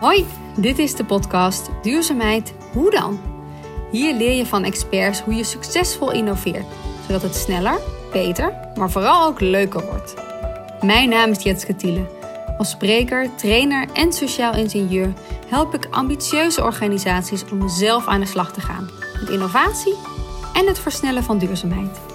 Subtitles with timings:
[0.00, 3.20] Hoi, dit is de podcast Duurzaamheid Hoe dan?
[3.90, 6.66] Hier leer je van experts hoe je succesvol innoveert,
[7.06, 7.78] zodat het sneller,
[8.12, 10.14] beter, maar vooral ook leuker wordt.
[10.80, 12.06] Mijn naam is Jetske Thiele.
[12.58, 15.12] Als spreker, trainer en sociaal ingenieur
[15.48, 18.90] help ik ambitieuze organisaties om zelf aan de slag te gaan
[19.20, 19.94] met innovatie
[20.52, 22.05] en het versnellen van duurzaamheid.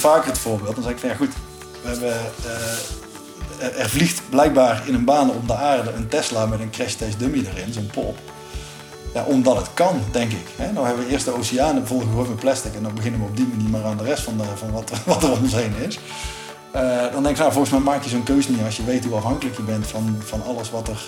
[0.00, 0.74] Vaker het voorbeeld.
[0.74, 1.32] Dan zeg ik van ja goed,
[1.82, 2.16] we hebben,
[3.58, 6.94] eh, er vliegt blijkbaar in een baan om de aarde een Tesla met een crash
[6.94, 8.18] test dummy erin, zo'n pop.
[9.14, 10.46] Ja, omdat het kan, denk ik.
[10.56, 10.72] Hè?
[10.72, 13.46] Nou hebben we eerst de oceanen volgegooid met plastic en dan beginnen we op die
[13.46, 15.98] manier maar aan de rest van, de, van wat, wat er om ons heen is.
[16.76, 19.04] Uh, dan denk ik, nou, volgens mij maak je zo'n keuze niet als je weet
[19.04, 21.06] hoe afhankelijk je bent van, van alles wat er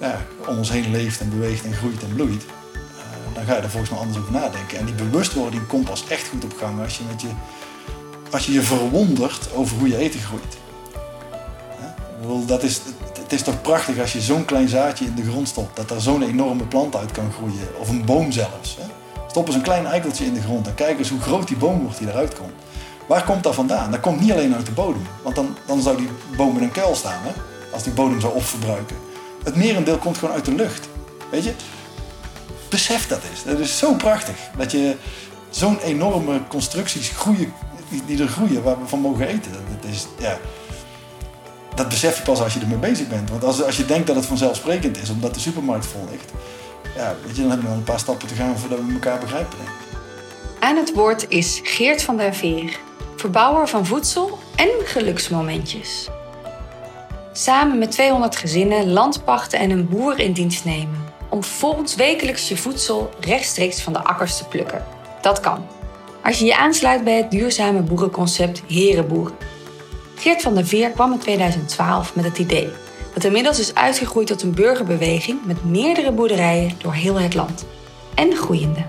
[0.00, 2.44] ja, om ons heen leeft en beweegt en groeit en bloeit.
[2.44, 4.78] Uh, dan ga je er volgens mij anders over nadenken.
[4.78, 7.28] En die bewustwording komt pas echt goed op gang als je met je
[8.30, 10.58] als je je verwondert over hoe je eten groeit.
[12.46, 12.80] Dat is,
[13.22, 16.00] het is toch prachtig als je zo'n klein zaadje in de grond stopt, dat er
[16.00, 18.78] zo'n enorme plant uit kan groeien, of een boom zelfs.
[19.28, 21.82] Stop eens een klein eikeltje in de grond en kijk eens hoe groot die boom
[21.82, 22.52] wordt die eruit komt.
[23.06, 23.90] Waar komt dat vandaan?
[23.90, 26.72] Dat komt niet alleen uit de bodem, want dan, dan zou die boom in een
[26.72, 27.32] kuil staan, hè?
[27.72, 28.96] als die bodem zou opverbruiken.
[29.44, 30.88] Het merendeel komt gewoon uit de lucht.
[31.30, 31.52] Weet je?
[32.68, 33.44] Besef dat eens.
[33.44, 34.96] Dat is zo prachtig dat je
[35.50, 37.52] zo'n enorme constructies groeien
[38.06, 39.52] die, er groeien, waar we van mogen eten.
[39.52, 40.38] Dat, is, ja,
[41.74, 43.30] dat besef je pas als je ermee bezig bent.
[43.30, 46.32] Want als, als je denkt dat het vanzelfsprekend is, omdat de supermarkt vol ligt,
[46.96, 49.18] ja, weet je, dan hebben we nog een paar stappen te gaan voordat we elkaar
[49.18, 49.58] begrijpen.
[50.58, 52.78] Aan het woord is Geert van der Veer,
[53.16, 56.08] verbouwer van voedsel en geluksmomentjes.
[57.32, 61.08] Samen met 200 gezinnen landpachten en een boer in dienst nemen.
[61.28, 64.84] Om volgens wekelijks je voedsel rechtstreeks van de akkers te plukken.
[65.20, 65.79] Dat kan.
[66.30, 69.36] Als je je aansluit bij het duurzame boerenconcept Herenboeren.
[70.14, 72.68] Geert van der Veer kwam in 2012 met het idee,
[73.14, 77.66] dat inmiddels is uitgegroeid tot een burgerbeweging met meerdere boerderijen door heel het land.
[78.14, 78.84] En groeiende.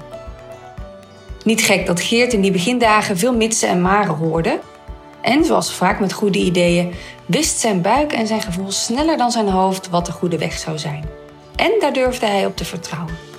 [1.43, 4.59] Niet gek dat Geert in die begindagen veel mitsen en maren hoorde.
[5.21, 6.93] En zoals vaak met goede ideeën,
[7.25, 10.77] wist zijn buik en zijn gevoel sneller dan zijn hoofd wat de goede weg zou
[10.77, 11.05] zijn.
[11.55, 13.30] En daar durfde hij op te vertrouwen.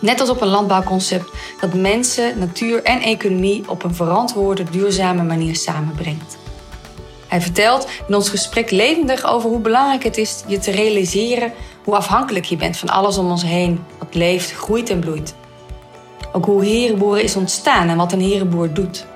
[0.00, 1.30] Net als op een landbouwconcept
[1.60, 6.38] dat mensen, natuur en economie op een verantwoorde, duurzame manier samenbrengt.
[7.28, 11.52] Hij vertelt in ons gesprek levendig over hoe belangrijk het is je te realiseren
[11.84, 15.34] hoe afhankelijk je bent van alles om ons heen, wat leeft, groeit en bloeit.
[16.32, 19.06] Ook hoe herenboeren is ontstaan en wat een herenboer doet.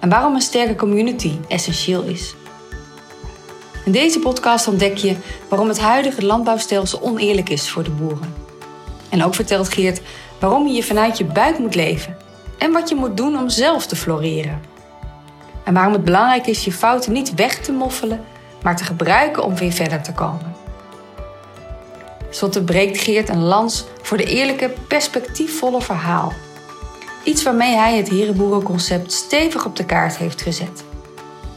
[0.00, 2.34] En waarom een sterke community essentieel is.
[3.84, 5.16] In deze podcast ontdek je
[5.48, 8.34] waarom het huidige landbouwstelsel oneerlijk is voor de boeren.
[9.08, 10.00] En ook vertelt Geert
[10.40, 12.16] waarom je vanuit je buik moet leven
[12.58, 14.60] en wat je moet doen om zelf te floreren.
[15.64, 18.24] En waarom het belangrijk is je fouten niet weg te moffelen,
[18.62, 20.54] maar te gebruiken om weer verder te komen.
[22.30, 26.32] Zotte breekt Geert een lans voor de eerlijke, perspectiefvolle verhaal.
[27.24, 30.84] Iets waarmee hij het herenboerenconcept stevig op de kaart heeft gezet.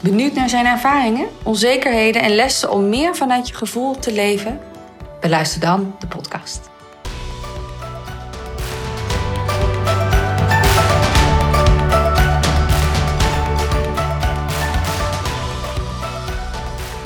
[0.00, 4.60] Benieuwd naar zijn ervaringen, onzekerheden en lessen om meer vanuit je gevoel te leven?
[5.20, 6.69] Beluister dan de podcast.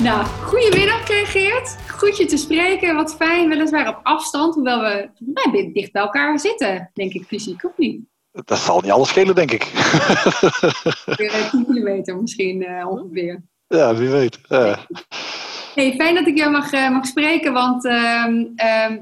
[0.05, 1.77] Nou, goedemiddag eh, Geert.
[1.97, 2.95] Goed je te spreken.
[2.95, 7.71] Wat fijn, weliswaar op afstand, hoewel we dicht bij elkaar zitten, denk ik fysiek, of
[7.77, 8.01] niet?
[8.31, 9.63] Dat zal niet alles schelen, denk ik.
[11.05, 13.43] Weer 10 kilometer misschien uh, ongeveer.
[13.67, 14.39] Ja, wie weet.
[15.75, 18.25] Fijn dat ik jou mag, uh, mag spreken, want uh,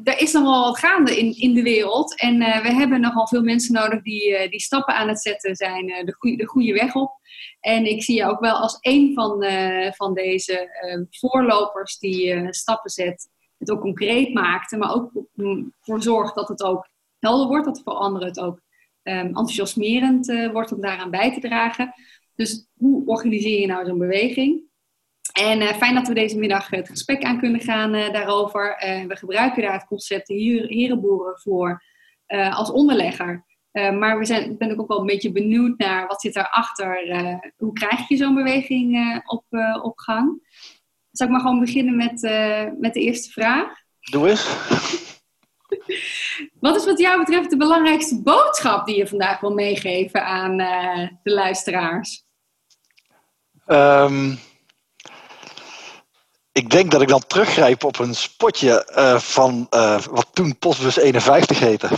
[0.03, 2.19] er is nogal wat gaande in, in de wereld.
[2.19, 6.15] En we hebben nogal veel mensen nodig die, die stappen aan het zetten zijn, de,
[6.17, 7.11] goeie, de goede weg op.
[7.59, 9.45] En ik zie je ook wel als een van,
[9.95, 15.11] van deze uh, voorlopers die stappen zet, het ook concreet maakt, maar ook
[15.81, 16.87] voor zorgt dat het ook
[17.19, 18.61] helder wordt, dat voor anderen het ook
[19.03, 21.93] enthousiasmerend wordt om daaraan bij te dragen.
[22.35, 24.71] Dus hoe organiseer je nou zo'n beweging?
[25.33, 28.75] En fijn dat we deze middag het gesprek aan kunnen gaan daarover.
[29.07, 31.83] we gebruiken daar het concept herenboeren voor
[32.51, 33.45] als onderlegger.
[33.71, 36.99] Maar we zijn, ben ik ook wel een beetje benieuwd naar wat zit daarachter.
[37.57, 39.45] Hoe krijg je zo'n beweging op,
[39.81, 40.51] op gang?
[41.11, 42.21] Zal ik maar gewoon beginnen met,
[42.79, 43.83] met de eerste vraag?
[44.11, 44.55] Doe eens.
[46.59, 50.57] wat is wat jou betreft de belangrijkste boodschap die je vandaag wil meegeven aan
[51.23, 52.25] de luisteraars?
[53.67, 54.37] Um,
[56.53, 58.85] ik denk dat ik dan teruggrijp op een spotje
[59.19, 59.67] van
[60.11, 61.89] wat toen Postbus 51 heette.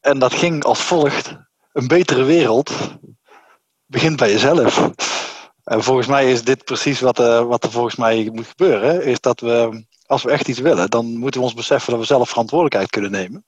[0.00, 1.36] en dat ging als volgt.
[1.72, 2.72] Een betere wereld
[3.86, 4.90] begint bij jezelf.
[5.64, 9.04] En volgens mij is dit precies wat, uh, wat er volgens mij moet gebeuren.
[9.04, 12.06] Is dat we, als we echt iets willen, dan moeten we ons beseffen dat we
[12.06, 13.44] zelf verantwoordelijkheid kunnen nemen.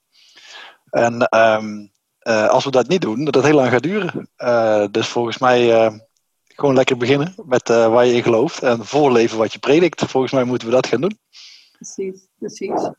[0.89, 1.27] En
[2.27, 4.29] uh, als we dat niet doen, dat het heel lang gaat duren.
[4.91, 5.91] Dus volgens mij
[6.59, 8.63] gewoon lekker beginnen met waar je in gelooft.
[8.63, 10.05] En voorleven wat je predikt.
[10.05, 11.17] Volgens mij moeten we dat gaan doen.
[11.79, 12.91] Precies, precies.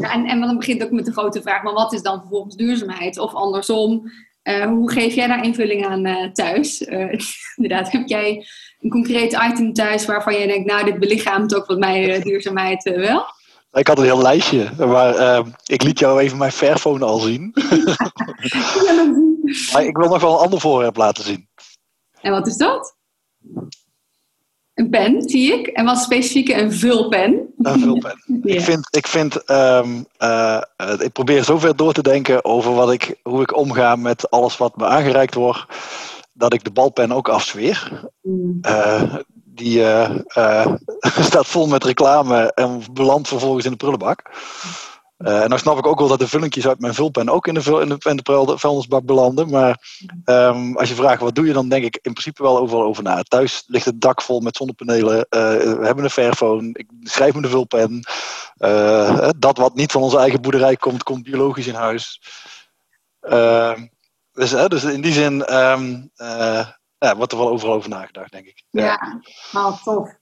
[0.00, 2.56] Ja, en, en dan begint ook met de grote vraag, maar wat is dan vervolgens
[2.56, 3.18] duurzaamheid?
[3.18, 4.10] Of andersom,
[4.42, 6.80] uh, hoe geef jij daar invulling aan uh, thuis?
[7.56, 8.46] Inderdaad, heb jij
[8.80, 13.24] een concreet item thuis waarvan jij denkt, nou, dit belichaamt ook wat mij duurzaamheid wel?
[13.72, 17.52] Ik had een heel lijstje, maar ik liet jou even mijn Fairphone al zien.
[19.72, 21.48] maar ik wil nog wel een ander voorwerp laten zien.
[22.20, 22.95] En wat is dat?
[24.74, 25.66] Een pen, zie ik.
[25.66, 27.54] En wat specifiek een vulpen.
[27.58, 28.14] Een vulpen.
[28.42, 28.54] ja.
[28.54, 30.62] Ik vind, ik, vind um, uh,
[30.98, 34.76] ik probeer zover door te denken over wat ik, hoe ik omga met alles wat
[34.76, 35.64] me aangereikt wordt,
[36.32, 38.10] dat ik de balpen ook afzweer.
[38.22, 38.58] Mm.
[38.62, 40.10] Uh, die uh,
[41.28, 44.30] staat vol met reclame en belandt vervolgens in de prullenbak.
[45.18, 47.54] Uh, en dan snap ik ook wel dat de vullinkjes uit mijn vulpen ook in
[47.54, 49.50] de, in de, in de vuilnisbak belanden.
[49.50, 52.82] Maar um, als je vraagt wat doe je, dan denk ik in principe wel overal
[52.82, 53.22] over na.
[53.22, 55.16] Thuis ligt het dak vol met zonnepanelen.
[55.16, 56.70] Uh, we hebben een Fairphone.
[56.72, 58.06] Ik schrijf me de vulpen.
[58.58, 62.22] Uh, dat wat niet van onze eigen boerderij komt, komt biologisch in huis.
[63.20, 63.86] Ehm,
[64.32, 66.10] dus, dus, in die zin um,
[66.98, 68.62] ja, wordt er wel overal over nagedacht, denk ik.
[68.70, 69.20] Ja,
[69.52, 70.16] ja tof.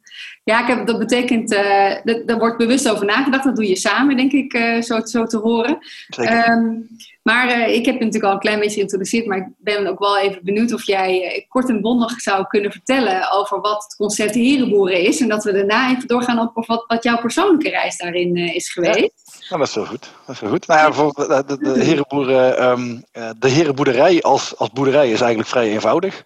[0.45, 3.45] Ja, ik heb, dat betekent, uh, dat, daar wordt bewust over nagedacht.
[3.45, 5.79] Dat doe je samen, denk ik, uh, zo, zo te horen.
[6.19, 6.89] Um,
[7.25, 9.99] maar uh, ik heb je natuurlijk al een klein beetje geïntroduceerd, maar ik ben ook
[9.99, 14.35] wel even benieuwd of jij kort en bondig zou kunnen vertellen over wat het concept
[14.35, 15.21] Herenboeren is.
[15.21, 19.47] En dat we daarna even doorgaan op wat, wat jouw persoonlijke reis daarin is geweest.
[19.49, 20.11] Dat is wel goed.
[20.27, 20.67] Dat is goed.
[20.67, 23.05] Nou ja, voor de, de, de, herenboeren, um,
[23.39, 26.25] de herenboerderij als, als boerderij is eigenlijk vrij eenvoudig.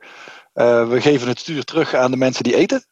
[0.88, 2.84] We geven het stuur terug aan de mensen die eten.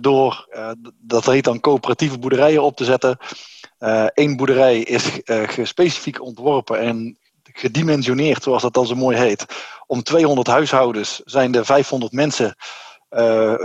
[0.00, 3.18] Door, uh, dat heet dan coöperatieve boerderijen op te zetten.
[4.14, 5.20] Eén boerderij is
[5.62, 7.18] specifiek ontworpen en
[7.60, 9.46] gedimensioneerd, zoals dat dan zo mooi heet.
[9.86, 12.54] Om 200 huishoudens zijn er 500 mensen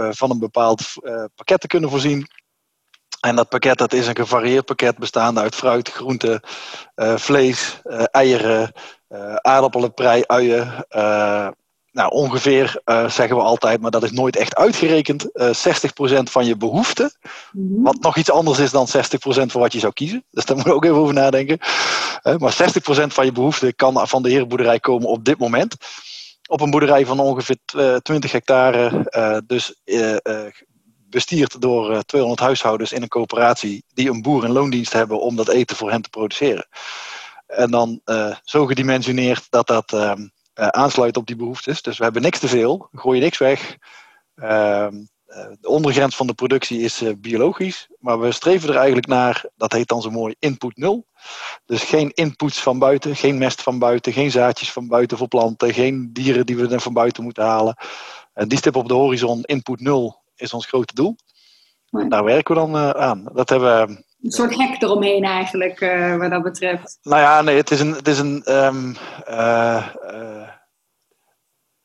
[0.09, 0.81] van een bepaald
[1.35, 2.27] pakket te kunnen voorzien.
[3.19, 6.39] En dat pakket dat is een gevarieerd pakket bestaande uit fruit, groenten,
[7.15, 7.81] vlees,
[8.11, 8.71] eieren,
[9.41, 10.85] aardappelen, prei, uien
[11.95, 15.29] nou, ongeveer uh, zeggen we altijd, maar dat is nooit echt uitgerekend.
[15.33, 17.11] Uh, eh, 60% van je behoeften.
[17.51, 17.83] Mm-hmm.
[17.83, 20.25] Wat nog iets anders is dan 60% van wat je zou kiezen.
[20.31, 21.57] Dus daar moet je ook even over nadenken.
[22.23, 25.75] Uh, maar 60% van je behoeften kan van de herenboerderij komen op dit moment.
[26.47, 27.57] Op een boerderij van ongeveer
[28.01, 29.43] 20 hectare.
[29.47, 29.81] dus
[31.09, 35.49] bestierd door 200 huishoudens in een coöperatie die een boer in loondienst hebben om dat
[35.49, 36.67] eten voor hen te produceren.
[37.47, 38.01] En dan
[38.43, 41.81] zo gedimensioneerd dat dat ehm, uh, aansluiten op die behoeftes.
[41.81, 43.77] Dus we hebben niks te veel, we gooien niks weg.
[44.35, 44.87] Uh,
[45.59, 49.71] de ondergrens van de productie is uh, biologisch, maar we streven er eigenlijk naar, dat
[49.71, 51.07] heet dan zo mooi, input nul.
[51.65, 55.73] Dus geen inputs van buiten, geen mest van buiten, geen zaadjes van buiten voor planten,
[55.73, 57.77] geen dieren die we er van buiten moeten halen.
[58.33, 61.15] En die stip op de horizon, input nul, is ons grote doel.
[62.09, 63.29] Daar werken we dan aan.
[63.33, 66.99] Dat hebben we een soort hek eromheen eigenlijk, uh, wat dat betreft.
[67.01, 67.93] Nou ja, nee, het is een.
[67.93, 68.95] Het is een um,
[69.29, 70.47] uh, uh,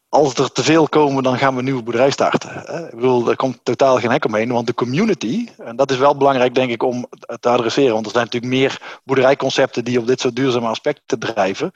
[0.09, 2.57] als er te veel komen, dan gaan we een nieuwe boerderij starten.
[2.87, 6.17] Ik bedoel, er komt totaal geen hek omheen, want de community, en dat is wel
[6.17, 7.07] belangrijk denk ik om
[7.41, 11.73] te adresseren, want er zijn natuurlijk meer boerderijconcepten die op dit soort duurzame aspecten drijven.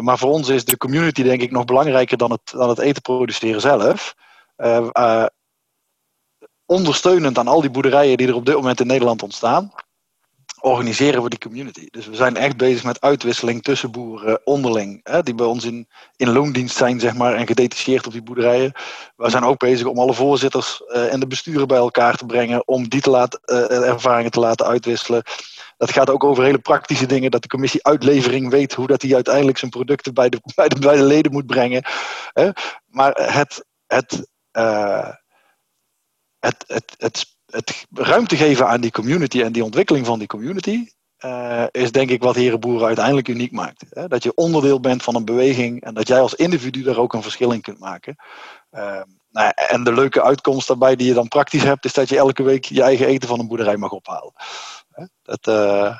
[0.00, 3.02] Maar voor ons is de community denk ik nog belangrijker dan het, dan het eten
[3.02, 4.14] produceren zelf.
[6.72, 9.72] Ondersteunend aan al die boerderijen die er op dit moment in Nederland ontstaan,
[10.60, 11.86] organiseren we die community.
[11.90, 15.88] Dus we zijn echt bezig met uitwisseling tussen boeren onderling, hè, die bij ons in,
[16.16, 18.72] in loondienst zijn, zeg maar, en gedetacheerd op die boerderijen.
[19.16, 22.68] We zijn ook bezig om alle voorzitters uh, en de besturen bij elkaar te brengen,
[22.68, 25.22] om die te laten, uh, ervaringen te laten uitwisselen.
[25.76, 29.14] Dat gaat ook over hele praktische dingen, dat de commissie uitlevering weet hoe dat hij
[29.14, 31.84] uiteindelijk zijn producten bij de, bij de, bij de leden moet brengen.
[32.32, 32.50] Hè.
[32.86, 35.08] Maar het, het, uh,
[36.42, 40.86] het, het, het, het ruimte geven aan die community en die ontwikkeling van die community,
[41.24, 43.84] uh, is denk ik wat Herenboeren uiteindelijk uniek maakt.
[43.90, 44.08] Hè?
[44.08, 47.22] Dat je onderdeel bent van een beweging en dat jij als individu daar ook een
[47.22, 48.16] verschil in kunt maken.
[48.72, 52.16] Uh, nou, en de leuke uitkomst daarbij die je dan praktisch hebt, is dat je
[52.16, 54.32] elke week je eigen eten van een boerderij mag ophalen.
[55.22, 55.98] Dat, uh...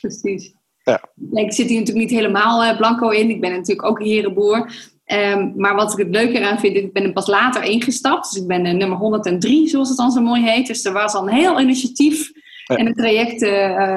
[0.00, 0.54] Precies.
[0.84, 1.00] Ja.
[1.30, 3.30] ik zit hier natuurlijk niet helemaal blanco in.
[3.30, 4.72] Ik ben natuurlijk ook herenboer.
[5.12, 8.32] Um, maar wat ik het leuker aan vind, ik ben er pas later ingestapt.
[8.32, 10.66] Dus ik ben uh, nummer 103, zoals het dan zo mooi heet.
[10.66, 12.30] Dus er was al een heel initiatief
[12.66, 13.42] en het traject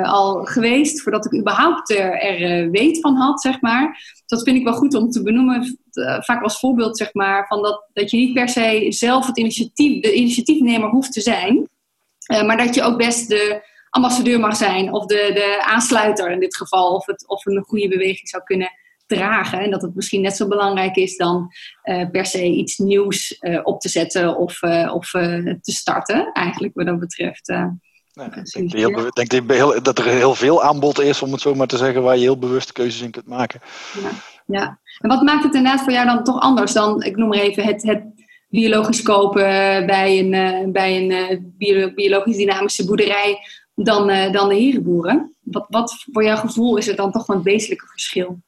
[0.06, 4.14] al geweest voordat ik überhaupt er weet van had, zeg maar.
[4.26, 5.80] Dat vind ik wel goed om te benoemen,
[6.20, 10.02] vaak als voorbeeld, zeg maar, van dat, dat je niet per se zelf het initiatief,
[10.02, 11.70] de initiatiefnemer hoeft te zijn,
[12.46, 16.56] maar dat je ook best de ambassadeur mag zijn of de, de aansluiter in dit
[16.56, 18.72] geval, of, het, of een goede beweging zou kunnen
[19.06, 19.60] dragen.
[19.60, 21.52] En dat het misschien net zo belangrijk is dan
[21.84, 26.74] uh, per se iets nieuws uh, op te zetten of, uh, of te starten, eigenlijk
[26.76, 27.50] wat dat betreft.
[27.50, 31.68] Ik denk, heel, denk heel, dat er heel veel aanbod is, om het zo maar
[31.68, 33.62] te zeggen, waar je heel bewust keuzes in kunt maken.
[34.02, 34.10] Ja,
[34.46, 34.80] ja.
[35.00, 37.64] En wat maakt het inderdaad voor jou dan toch anders dan, ik noem maar even,
[37.64, 38.04] het, het
[38.50, 39.44] biologisch kopen
[39.86, 41.54] bij een, bij een
[41.96, 43.40] biologisch dynamische boerderij
[43.76, 45.36] dan, dan de herenboeren?
[45.42, 48.40] Wat, wat voor jouw gevoel is er dan toch een wezenlijke verschil?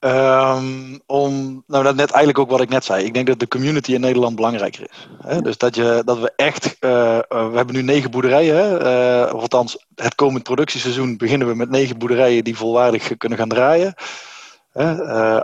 [0.00, 3.04] Um, om, nou, dat net eigenlijk ook wat ik net zei.
[3.04, 5.08] Ik denk dat de community in Nederland belangrijker is.
[5.18, 5.42] Hè?
[5.42, 8.56] Dus dat, je, dat we echt, uh, uh, we hebben nu negen boerderijen.
[8.56, 8.82] Hè?
[9.26, 13.48] Uh, of althans, het komend productieseizoen beginnen we met negen boerderijen die volwaardig kunnen gaan
[13.48, 13.94] draaien.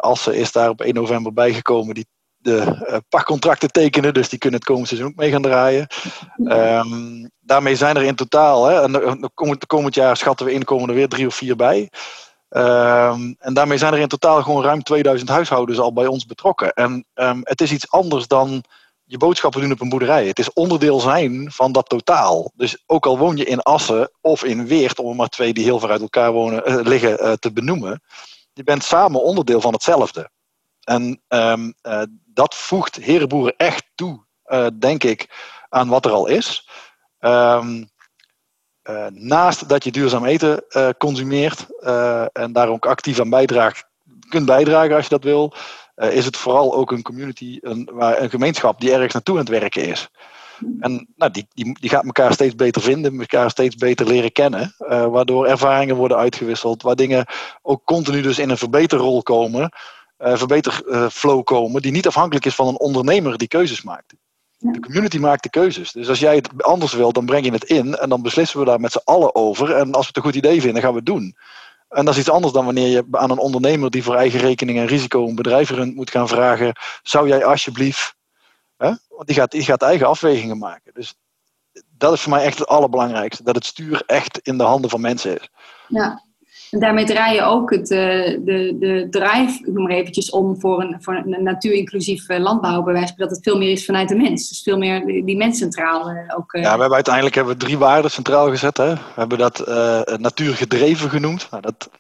[0.00, 2.06] Assen is daar op 1 november bijgekomen, die
[2.37, 5.87] de pachtcontracten tekenen, dus die kunnen het komend seizoen ook mee gaan draaien.
[6.44, 10.88] Um, daarmee zijn er in totaal, hè, en komend, komend jaar schatten we in, komen
[10.88, 11.90] er weer drie of vier bij.
[12.56, 16.73] Um, en daarmee zijn er in totaal gewoon ruim 2000 huishoudens al bij ons betrokken.
[16.73, 18.64] En um, het is iets anders dan
[19.04, 20.26] je boodschappen doen op een boerderij.
[20.26, 22.52] Het is onderdeel zijn van dat totaal.
[22.54, 25.64] Dus ook al woon je in Assen of in Weert, om er maar twee die
[25.64, 28.02] heel ver uit elkaar wonen, uh, liggen uh, te benoemen,
[28.52, 30.30] je bent samen onderdeel van hetzelfde.
[30.80, 34.25] En um, uh, dat voegt herenboeren echt toe,
[34.78, 35.28] denk ik,
[35.68, 36.68] aan wat er al is.
[37.20, 37.90] Um,
[38.90, 43.84] uh, naast dat je duurzaam eten uh, consumeert uh, en daar ook actief aan bijdraagt,
[44.28, 45.54] kunt bijdragen als je dat wil,
[45.96, 49.60] is het vooral ook een community, een, waar, een gemeenschap die ergens naartoe aan het
[49.60, 50.08] werken is.
[50.80, 54.74] En nou, die, die, die gaat elkaar steeds beter vinden, elkaar steeds beter leren kennen,
[55.10, 57.26] waardoor ervaringen worden uitgewisseld, waar dingen
[57.62, 59.72] ook continu dus in een verbeterrol komen,
[60.18, 64.14] verbeterflow komen, die niet afhankelijk is van een ondernemer die keuzes maakt.
[64.73, 65.92] De community maakt de keuzes.
[65.92, 68.64] Dus als jij het anders wil, dan breng je het in en dan beslissen we
[68.64, 69.71] daar met z'n allen over.
[69.71, 71.37] En als we het een goed idee vinden, gaan we het doen.
[71.88, 74.78] En dat is iets anders dan wanneer je aan een ondernemer die voor eigen rekening
[74.78, 78.14] en risico een bedrijf runt moet gaan vragen: zou jij alsjeblieft.
[78.76, 78.92] Hè?
[79.09, 80.94] Want die gaat, die gaat eigen afwegingen maken.
[80.94, 81.14] Dus
[81.97, 85.00] dat is voor mij echt het allerbelangrijkste: dat het stuur echt in de handen van
[85.00, 85.49] mensen is.
[85.88, 86.25] Ja,
[86.74, 87.98] en daarmee draai je ook het, eh,
[88.40, 93.30] de, de drive, noem maar eventjes, om voor een, voor een natuurinclusief eh, landbouwbewijs, dat
[93.30, 94.48] het veel meer is vanuit de mens.
[94.48, 96.52] Dus veel meer die mens centraal eh, ook.
[96.52, 98.76] Ja, we hebben uiteindelijk hebben we drie waarden centraal gezet.
[98.76, 98.94] Hè?
[98.94, 101.46] We hebben dat uh, natuurgedreven genoemd.
[101.50, 101.90] Nou, dat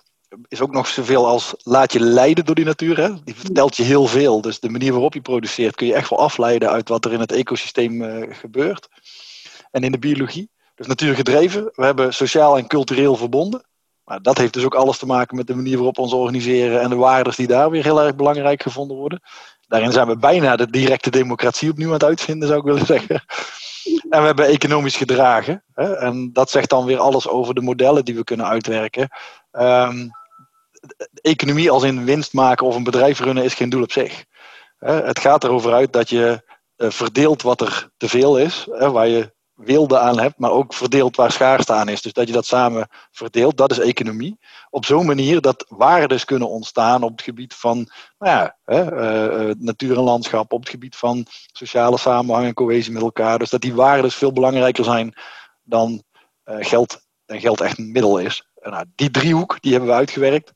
[0.48, 2.96] is ook nog zoveel als laat je leiden door die natuur.
[2.96, 3.10] Hè?
[3.24, 4.40] Die vertelt je heel veel.
[4.40, 7.20] Dus de manier waarop je produceert kun je echt wel afleiden uit wat er in
[7.20, 8.88] het ecosysteem gebeurt.
[9.70, 10.50] En in de biologie.
[10.74, 11.70] Dus natuurgedreven.
[11.74, 13.64] We hebben sociaal en cultureel verbonden.
[14.04, 16.80] Maar dat heeft dus ook alles te maken met de manier waarop we ons organiseren
[16.80, 19.22] en de waarden die daar weer heel erg belangrijk gevonden worden.
[19.66, 23.24] Daarin zijn we bijna de directe democratie opnieuw aan het uitvinden, zou ik willen zeggen.
[24.10, 25.64] En we hebben economisch gedragen.
[25.74, 25.96] Hè?
[25.96, 29.08] En dat zegt dan weer alles over de modellen die we kunnen uitwerken.
[29.52, 30.10] Um,
[31.12, 34.24] economie als in winst maken of een bedrijf runnen is geen doel op zich.
[34.78, 36.42] Het gaat erover uit dat je
[36.76, 41.16] eh, verdeelt wat er te veel is, waar je wilde aan hebt, maar ook verdeeld
[41.16, 42.02] waar schaarste aan is.
[42.02, 44.38] Dus dat je dat samen verdeelt, dat is economie.
[44.70, 47.76] Op zo'n manier dat waardes kunnen ontstaan op het gebied van
[48.18, 48.92] nou ja, hè,
[49.48, 53.38] uh, natuur en landschap, op het gebied van sociale samenhang en cohesie met elkaar.
[53.38, 55.14] Dus dat die waardes veel belangrijker zijn
[55.62, 56.02] dan
[56.44, 58.48] uh, geld en geld echt een middel is.
[58.62, 60.52] Nou, die driehoek die hebben we uitgewerkt.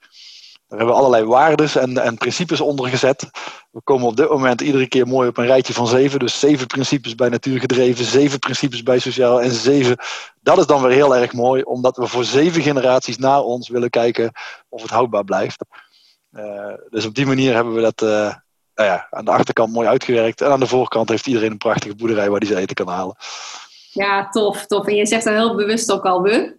[0.69, 3.31] Daar hebben we allerlei waarden en, en principes onder gezet.
[3.71, 6.19] We komen op dit moment iedere keer mooi op een rijtje van zeven.
[6.19, 9.97] Dus zeven principes bij natuurgedreven, zeven principes bij sociaal en zeven.
[10.41, 13.91] Dat is dan weer heel erg mooi, omdat we voor zeven generaties na ons willen
[13.91, 14.33] kijken
[14.69, 15.65] of het houdbaar blijft.
[16.33, 18.35] Uh, dus op die manier hebben we dat uh,
[18.75, 20.41] nou ja, aan de achterkant mooi uitgewerkt.
[20.41, 23.17] En aan de voorkant heeft iedereen een prachtige boerderij waar hij zijn eten kan halen.
[23.93, 24.87] Ja, tof, tof.
[24.87, 26.58] En je zegt er heel bewust ook al we.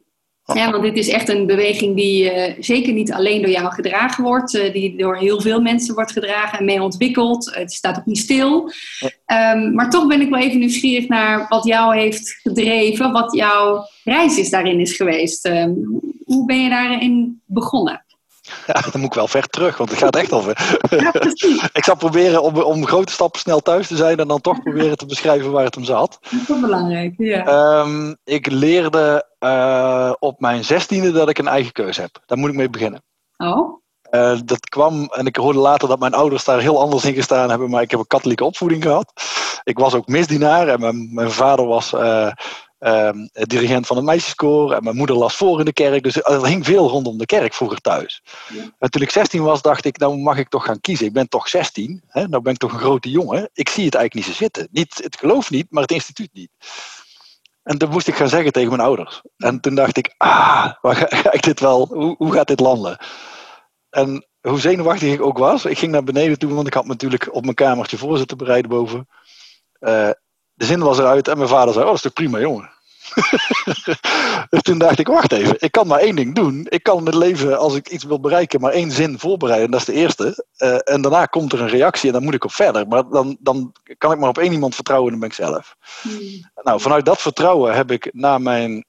[0.53, 4.23] Ja, want dit is echt een beweging die uh, zeker niet alleen door jou gedragen
[4.23, 7.55] wordt, uh, die door heel veel mensen wordt gedragen en mee ontwikkeld.
[7.55, 8.71] Het staat ook niet stil.
[9.53, 13.83] Um, maar toch ben ik wel even nieuwsgierig naar wat jou heeft gedreven, wat jouw
[14.03, 15.47] reis is daarin is geweest.
[15.47, 18.05] Um, hoe ben je daarin begonnen?
[18.67, 20.79] Ja, dan moet ik wel ver terug, want het gaat echt al ver.
[20.89, 21.13] Ja,
[21.79, 24.97] ik zal proberen om, om grote stappen snel thuis te zijn en dan toch proberen
[24.97, 26.17] te beschrijven waar het om zat.
[26.21, 27.79] Dat is wel belangrijk, ja.
[27.79, 32.21] Um, ik leerde uh, op mijn zestiende dat ik een eigen keuze heb.
[32.25, 33.03] Daar moet ik mee beginnen.
[33.37, 33.77] Oh?
[34.11, 37.49] Uh, dat kwam, en ik hoorde later dat mijn ouders daar heel anders in gestaan
[37.49, 39.13] hebben, maar ik heb een katholieke opvoeding gehad.
[39.63, 42.31] Ik was ook misdienaar en mijn, mijn vader was uh,
[42.79, 44.73] ehm, dirigent van een meisjeskoor.
[44.73, 46.03] En mijn moeder las voor in de kerk.
[46.03, 48.23] Dus er hing veel rondom de kerk vroeger thuis.
[48.79, 51.05] En toen ik 16 was, dacht ik, nou mag ik toch gaan kiezen.
[51.05, 52.27] Ik ben toch 16, hè?
[52.27, 53.49] nou ben ik toch een grote jongen.
[53.53, 54.67] Ik zie het eigenlijk niet zo zitten.
[54.71, 56.49] Niet het geloof niet, maar het instituut niet.
[57.63, 59.21] En toen moest ik gaan zeggen tegen mijn ouders.
[59.37, 62.97] En toen dacht ik, ah, waar ga, ik dit wel, hoe, hoe gaat dit landen?
[63.89, 67.33] En hoe zenuwachtig ik ook was, ik ging naar beneden toe, want ik had natuurlijk
[67.33, 69.07] op mijn kamertje voor zitten bereiden boven.
[69.79, 70.09] Uh,
[70.59, 72.69] de zin was eruit en mijn vader zei, oh dat is toch prima jongen.
[74.49, 76.65] dus toen dacht ik, wacht even, ik kan maar één ding doen.
[76.69, 79.71] Ik kan in het leven, als ik iets wil bereiken, maar één zin voorbereiden.
[79.71, 80.45] Dat is de eerste.
[80.57, 82.87] Uh, en daarna komt er een reactie en dan moet ik op verder.
[82.87, 85.75] Maar dan, dan kan ik maar op één iemand vertrouwen en dan ben ik zelf.
[86.01, 86.51] Hmm.
[86.63, 88.85] Nou, vanuit dat vertrouwen heb ik na mijn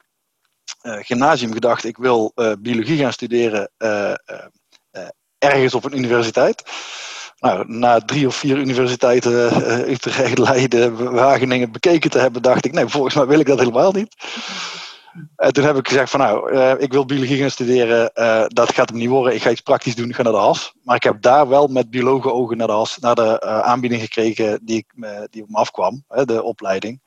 [0.83, 3.71] uh, gymnasium gedacht, ik wil uh, biologie gaan studeren
[5.39, 6.63] ergens op een universiteit.
[7.41, 12.73] Nou, na drie of vier universiteiten, uh, Utrecht, Leiden, Wageningen bekeken te hebben, dacht ik,
[12.73, 14.15] nee, volgens mij wil ik dat helemaal niet.
[15.37, 18.75] En toen heb ik gezegd van nou, uh, ik wil biologie gaan studeren, uh, dat
[18.75, 20.73] gaat hem niet worden, ik ga iets praktisch doen, ik ga naar de HAS.
[20.83, 24.61] Maar ik heb daar wel met biologen ogen naar de HAS, naar de aanbieding gekregen
[24.63, 27.01] die, ik, die op me afkwam, de opleiding.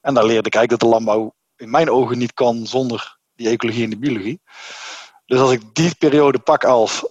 [0.00, 3.48] En daar leerde ik eigenlijk dat de landbouw in mijn ogen niet kan zonder die
[3.48, 4.40] ecologie en de biologie.
[5.26, 7.06] Dus als ik die periode pak als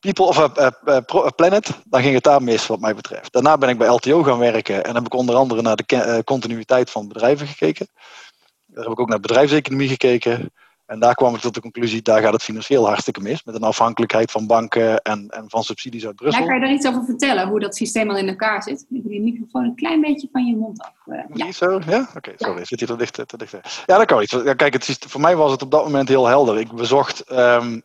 [0.00, 3.32] People of uh, Planet, dan ging het daar mis wat mij betreft.
[3.32, 6.90] Daarna ben ik bij LTO gaan werken en heb ik onder andere naar de continuïteit
[6.90, 7.88] van bedrijven gekeken.
[8.66, 10.50] Daar heb ik ook naar bedrijfseconomie gekeken.
[10.86, 13.44] En daar kwam ik tot de conclusie, daar gaat het financieel hartstikke mis.
[13.44, 16.42] Met een afhankelijkheid van banken en, en van subsidies uit Brussel.
[16.42, 18.86] Ja, kan je daar iets over vertellen, hoe dat systeem al in elkaar zit?
[18.88, 20.92] Ik wil die microfoon een klein beetje van je mond af.
[21.06, 21.52] Uh, ja.
[21.52, 21.80] Zo?
[21.86, 22.08] Ja?
[22.16, 22.64] Oké, sorry.
[22.64, 23.52] Zit hier te dicht, te dicht?
[23.86, 24.32] Ja, dat kan iets.
[24.32, 26.58] Ja, kijk, het, voor mij was het op dat moment heel helder.
[26.58, 27.82] Ik bezocht um,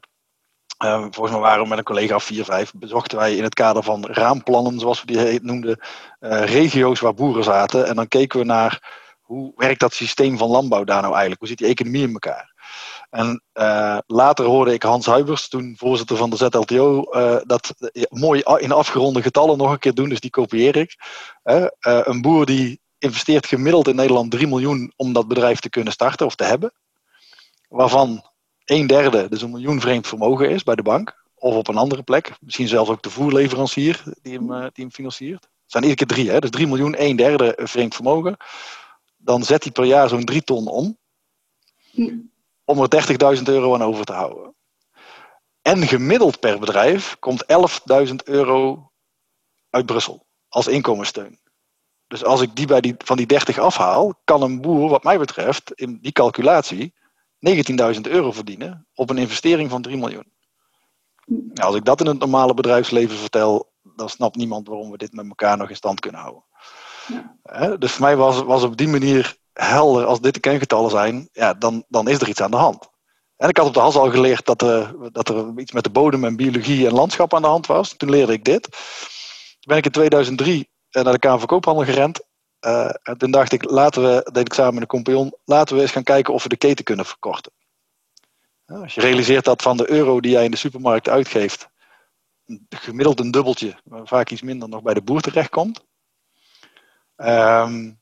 [0.83, 3.83] uh, volgens mij waren we met een collega vier, vijf, bezochten wij in het kader
[3.83, 5.79] van raamplannen, zoals we die noemden,
[6.19, 7.88] uh, regio's waar boeren zaten.
[7.88, 11.39] En dan keken we naar hoe werkt dat systeem van landbouw daar nou eigenlijk?
[11.39, 12.50] Hoe zit die economie in elkaar?
[13.09, 17.03] En uh, later hoorde ik Hans Huibers, toen voorzitter van de ZLTO,
[17.45, 17.73] dat
[18.09, 20.95] mooi in afgeronde getallen nog een keer doen, dus die kopieer ik.
[21.82, 26.25] een boer die investeert gemiddeld in Nederland 3 miljoen om dat bedrijf te kunnen starten
[26.25, 26.73] of te hebben.
[27.67, 28.31] Waarvan
[28.71, 31.19] een derde, dus een miljoen vreemd vermogen is bij de bank.
[31.36, 32.36] Of op een andere plek.
[32.39, 35.43] Misschien zelfs ook de voerleverancier die hem, hem financiert.
[35.43, 36.39] Het zijn iedere keer drie, hè?
[36.39, 38.38] dus 3 miljoen, een derde vreemd vermogen.
[39.17, 40.97] Dan zet hij per jaar zo'n 3 ton om.
[42.65, 44.55] Om er 30.000 euro aan over te houden.
[45.62, 47.45] En gemiddeld per bedrijf komt
[48.07, 48.91] 11.000 euro
[49.69, 51.39] uit Brussel als inkomenssteun.
[52.07, 55.17] Dus als ik die, bij die van die 30 afhaal, kan een boer, wat mij
[55.17, 56.93] betreft, in die calculatie
[57.49, 60.32] 19.000 euro verdienen op een investering van 3 miljoen.
[61.25, 65.13] Nou, als ik dat in het normale bedrijfsleven vertel, dan snapt niemand waarom we dit
[65.13, 66.43] met elkaar nog in stand kunnen houden.
[67.08, 67.77] Ja.
[67.77, 71.54] Dus voor mij was, was op die manier helder, als dit de kengetallen zijn, ja,
[71.54, 72.89] dan, dan is er iets aan de hand.
[73.41, 75.89] En ik had op de HAS al geleerd dat er, dat er iets met de
[75.89, 77.93] bodem en biologie en landschap aan de hand was.
[77.97, 78.62] Toen leerde ik dit.
[78.62, 82.19] Toen ben ik in 2003 naar de Kamer van Koophandel gerend.
[82.65, 85.82] Uh, en toen dacht ik, laten we, deed ik samen met een compagnon, laten we
[85.82, 87.52] eens gaan kijken of we de keten kunnen verkorten.
[88.65, 91.69] als je realiseert dat van de euro die jij in de supermarkt uitgeeft,
[92.69, 95.86] gemiddeld een dubbeltje, vaak iets minder nog bij de boer terechtkomt.
[97.15, 98.00] Um,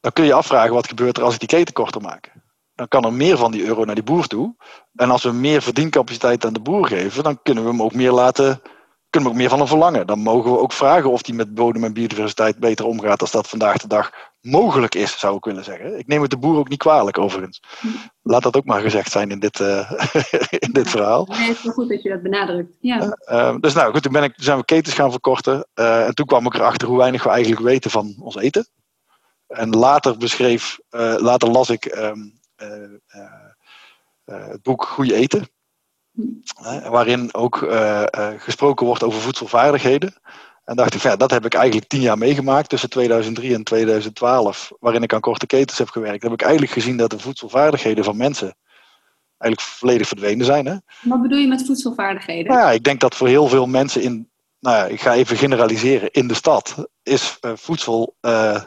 [0.00, 2.32] dan kun je afvragen wat gebeurt er als ik die keten korter maak.
[2.74, 4.54] Dan kan er meer van die euro naar die boer toe.
[4.94, 8.12] En als we meer verdiencapaciteit aan de boer geven, dan kunnen we hem ook meer
[8.12, 8.62] laten
[9.10, 10.06] kunnen we ook meer van hem verlangen.
[10.06, 13.48] Dan mogen we ook vragen of hij met bodem en biodiversiteit beter omgaat als dat
[13.48, 15.98] vandaag de dag mogelijk is, zou ik willen zeggen.
[15.98, 17.62] Ik neem het de boer ook niet kwalijk, overigens.
[18.22, 19.90] Laat dat ook maar gezegd zijn in dit, uh,
[20.66, 21.26] in dit verhaal.
[21.26, 22.76] Nee, het is wel goed dat je dat benadrukt.
[22.80, 23.16] Ja.
[23.30, 25.66] Uh, dus nou goed, toen, ben ik, zijn we ketens gaan verkorten.
[25.74, 28.68] Uh, en toen kwam ik erachter hoe weinig we eigenlijk weten van ons eten.
[29.46, 30.78] En later beschreef,
[31.16, 32.40] later las ik um,
[34.24, 35.48] het boek Goede Eten
[36.90, 38.02] waarin ook uh,
[38.36, 40.14] gesproken wordt over voedselvaardigheden.
[40.64, 44.72] En dacht ik, ja, dat heb ik eigenlijk tien jaar meegemaakt tussen 2003 en 2012,
[44.80, 46.22] waarin ik aan korte ketens heb gewerkt.
[46.22, 48.56] heb ik eigenlijk gezien dat de voedselvaardigheden van mensen
[49.38, 50.66] eigenlijk volledig verdwenen zijn.
[50.66, 50.76] Hè?
[51.00, 52.52] Wat bedoel je met voedselvaardigheden?
[52.52, 54.28] Nou ja, ik denk dat voor heel veel mensen in,
[54.60, 58.60] nou ja, ik ga even generaliseren, in de stad is uh, voedsel uh,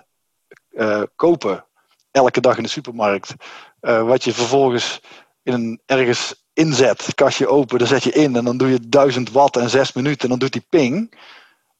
[1.16, 1.66] kopen
[2.12, 3.34] elke dag in de supermarkt,
[3.80, 5.02] wat je vervolgens
[5.44, 9.32] in een ergens inzet, kastje open, dan zet je in en dan doe je 1000
[9.32, 11.20] watt en 6 minuten en dan doet die ping.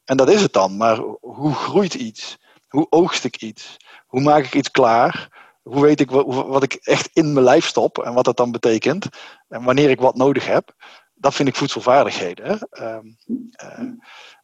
[0.06, 0.78] En dat is het dan.
[0.78, 2.38] Maar hoe groeit iets?
[2.68, 3.78] Hoe oogst ik iets?
[4.08, 5.42] Hoe maak ik iets klaar?
[5.64, 9.08] Hoe weet ik wat, ik echt in mijn lijf stop en wat dat dan betekent?
[9.48, 10.76] En wanneer ik wat nodig heb?
[11.14, 12.70] Dat vind ik voedselvaardigheden.
[12.82, 13.18] Um,
[13.64, 13.80] uh,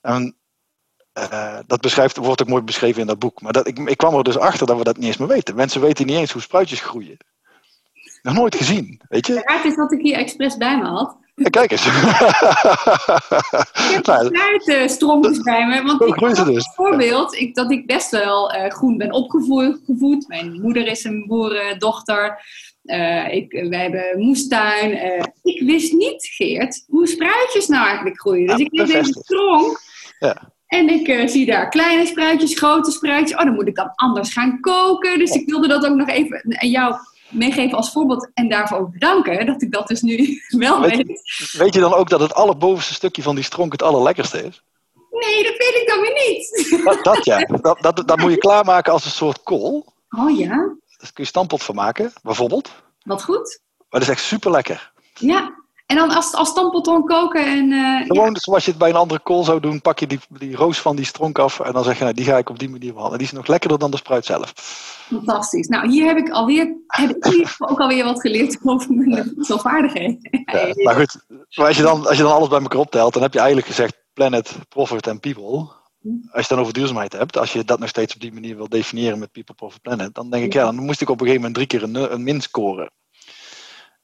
[0.02, 0.38] en,
[1.68, 3.42] dat beschrijft, wordt ook mooi beschreven in dat boek.
[3.42, 5.56] Maar dat, ik, ik kwam er dus achter dat we dat niet eens meer weten.
[5.56, 7.18] Mensen weten niet eens hoe spruitjes groeien.
[8.30, 9.42] Nog nooit gezien, weet je?
[9.44, 11.18] Het is dat ik hier expres bij me had.
[11.36, 11.86] Ja, kijk eens.
[11.86, 11.94] ik
[13.92, 15.84] heb nou, fruitstrompjes bij me.
[15.84, 16.72] Want ik heb dus.
[16.76, 20.28] voorbeeld ik, dat ik best wel uh, groen ben opgevoed.
[20.28, 22.42] Mijn moeder is een boerendochter.
[22.84, 24.92] Uh, ik, wij hebben moestuin.
[24.92, 28.48] Uh, ik wist niet, Geert, hoe spruitjes nou eigenlijk groeien.
[28.48, 29.82] Dus ik neem deze stronk.
[30.20, 30.54] Ja.
[30.68, 33.38] En ik uh, zie daar kleine spruitjes, grote spruitjes.
[33.38, 35.20] Oh, dan moet ik dan anders gaan koken.
[35.20, 36.96] Dus ik wilde dat ook nog even aan jou
[37.30, 41.08] meegeven als voorbeeld en daarvoor ook bedanken dat ik dat dus nu wel weet.
[41.08, 44.64] Weet, weet je dan ook dat het allerbovenste stukje van die stronk het allerlekkerste is?
[45.12, 46.84] Nee, dat weet ik dan weer niet.
[46.84, 49.94] Dat, dat ja, dat, dat, dat moet je klaarmaken als een soort kool.
[50.10, 50.56] Oh ja?
[50.98, 52.72] Daar kun je stampot van maken, bijvoorbeeld.
[53.04, 53.60] Wat goed.
[53.78, 54.92] Maar dat is echt super lekker.
[55.14, 55.54] Ja,
[55.90, 57.72] en dan als, als koken en...
[57.72, 58.40] Uh, Gewoon ja.
[58.40, 60.96] zoals je het bij een andere kool zou doen, pak je die, die roos van
[60.96, 63.18] die stronk af en dan zeg je, nou, die ga ik op die manier behandelen.
[63.18, 64.54] Die is nog lekkerder dan de spruit zelf.
[65.08, 65.68] Fantastisch.
[65.68, 70.18] Nou, hier heb ik alweer, heb ik ook alweer wat geleerd over mijn voedselvaardigheden.
[70.46, 71.26] Ja, maar goed,
[71.56, 73.68] maar als, je dan, als je dan alles bij elkaar optelt, dan heb je eigenlijk
[73.68, 75.68] gezegd planet, profit en people.
[76.32, 78.70] Als je dan over duurzaamheid hebt, als je dat nog steeds op die manier wil
[78.70, 81.42] definiëren met people, profit, planet, dan denk ik, ja, dan moest ik op een gegeven
[81.48, 82.92] moment drie keer een, een min scoren.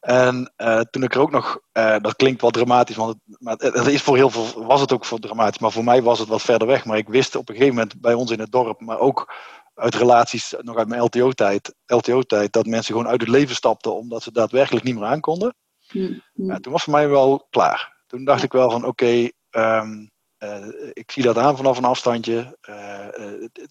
[0.06, 3.56] En uh, toen ik er ook nog, uh, dat klinkt wat dramatisch, want het, maar
[3.58, 6.28] het, is voor heel veel, was het ook voor dramatisch, maar voor mij was het
[6.28, 6.86] wat verder weg.
[6.86, 9.34] Maar ik wist op een gegeven moment bij ons in het dorp, maar ook
[9.74, 14.24] uit relaties, nog uit mijn LTO-tijd, LTO-tijd, dat mensen gewoon uit het leven stapten omdat
[14.24, 15.56] ze daadwerkelijk niet meer aankonden.
[15.92, 16.62] Mm -hmm.
[16.62, 18.04] toen was voor mij wel klaar.
[18.08, 21.86] Toen dacht ik wel van oké, okay, um, uh, ik zie dat aan vanaf een
[21.86, 22.58] afstandje,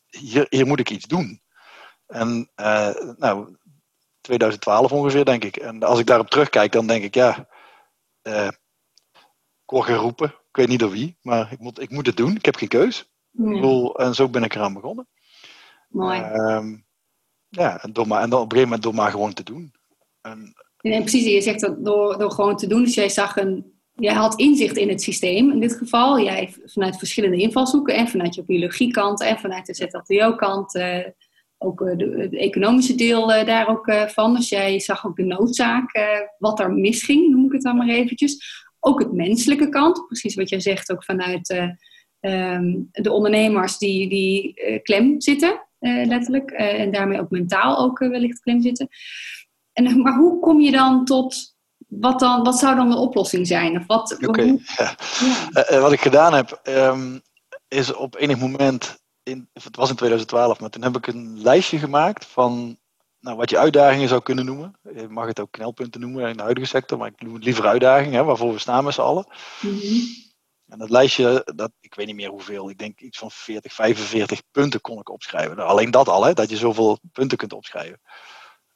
[0.06, 1.40] hier, hier moet ik iets doen.
[2.06, 2.50] En
[3.16, 3.56] nou,
[4.24, 5.56] 2012 ongeveer, denk ik.
[5.56, 7.48] En als ik daarop terugkijk, dan denk ik, ja,
[8.22, 8.48] uh,
[9.62, 10.26] ik word geroepen.
[10.26, 12.36] Ik weet niet door wie, maar ik moet, ik moet het doen.
[12.36, 13.12] Ik heb geen keus.
[13.30, 13.88] Ja.
[13.92, 15.08] en zo ben ik eraan begonnen.
[15.88, 16.20] Mooi.
[16.20, 16.64] Uh,
[17.48, 19.72] ja, en, door maar, en dan op een gegeven moment door maar gewoon te doen.
[20.20, 22.84] En, en precies, je zegt dat door, door gewoon te doen.
[22.84, 26.20] Dus jij zag een, jij had inzicht in het systeem in dit geval.
[26.20, 30.74] Jij vanuit verschillende invalshoeken en vanuit je biologiekant en vanuit de ZLTO-kant.
[30.74, 31.06] Uh,
[31.64, 34.34] ook het eh, de, economische deel eh, daar ook eh, van.
[34.34, 35.98] Dus jij zag ook de noodzaak,
[36.38, 38.64] wat er misging, noem ik het dan maar eventjes.
[38.80, 41.72] Ook het menselijke kant, precies wat jij zegt, ook vanuit
[42.20, 46.50] ehm, de ondernemers die, die klem zitten, letterlijk.
[46.50, 48.88] en daarmee ook mentaal ook wellicht klem zitten.
[49.72, 51.56] En, maar hoe kom je dan tot
[51.88, 53.76] wat, dan, wat zou dan de oplossing zijn?
[53.76, 54.46] Of wat, okay,
[54.76, 54.96] ja.
[55.70, 55.80] Ja.
[55.80, 57.20] wat ik gedaan heb, um,
[57.68, 61.78] is op enig moment in, het was in 2012, maar toen heb ik een lijstje
[61.78, 62.78] gemaakt van
[63.20, 64.78] nou, wat je uitdagingen zou kunnen noemen.
[64.94, 67.66] Je mag het ook knelpunten noemen in de huidige sector, maar ik noem het liever
[67.66, 69.26] uitdagingen, waarvoor we staan met z'n allen.
[69.60, 70.22] Mm-hmm.
[70.66, 74.42] En dat lijstje, dat, ik weet niet meer hoeveel, ik denk iets van 40, 45
[74.50, 75.56] punten kon ik opschrijven.
[75.56, 78.00] Nou, alleen dat al, hè, dat je zoveel punten kunt opschrijven.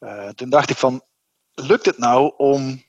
[0.00, 1.02] Uh, toen dacht ik van,
[1.54, 2.82] lukt het nou om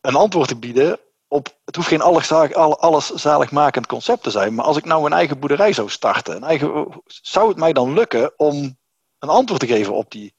[0.00, 2.32] een antwoord te bieden op, het hoeft geen alles,
[2.78, 6.44] alles zaligmakend concept te zijn, maar als ik nou een eigen boerderij zou starten, een
[6.44, 8.78] eigen, zou het mij dan lukken om
[9.18, 10.34] een antwoord te geven op die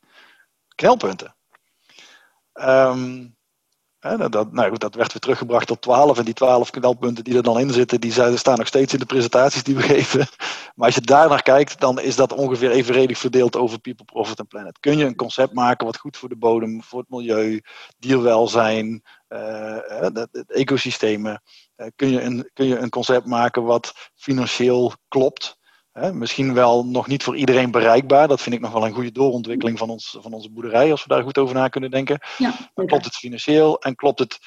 [0.75, 1.35] knelpunten?
[2.53, 3.36] Um,
[4.15, 7.43] dat, nou goed, dat werd weer teruggebracht tot 12 en die 12 knelpunten die er
[7.43, 10.27] dan in zitten, die staan nog steeds in de presentaties die we geven.
[10.75, 14.39] Maar als je daar naar kijkt, dan is dat ongeveer evenredig verdeeld over People, Profit
[14.39, 14.79] en Planet.
[14.79, 17.61] Kun je een concept maken wat goed voor de bodem, voor het milieu,
[17.97, 21.41] dierwelzijn, uh, ecosystemen.
[21.77, 25.57] Uh, kun, je een, kun je een concept maken wat financieel klopt.
[26.13, 28.27] Misschien wel nog niet voor iedereen bereikbaar.
[28.27, 31.09] Dat vind ik nog wel een goede doorontwikkeling van, ons, van onze boerderij, als we
[31.09, 32.19] daar goed over na kunnen denken.
[32.37, 34.37] Ja, klopt het financieel en klopt het,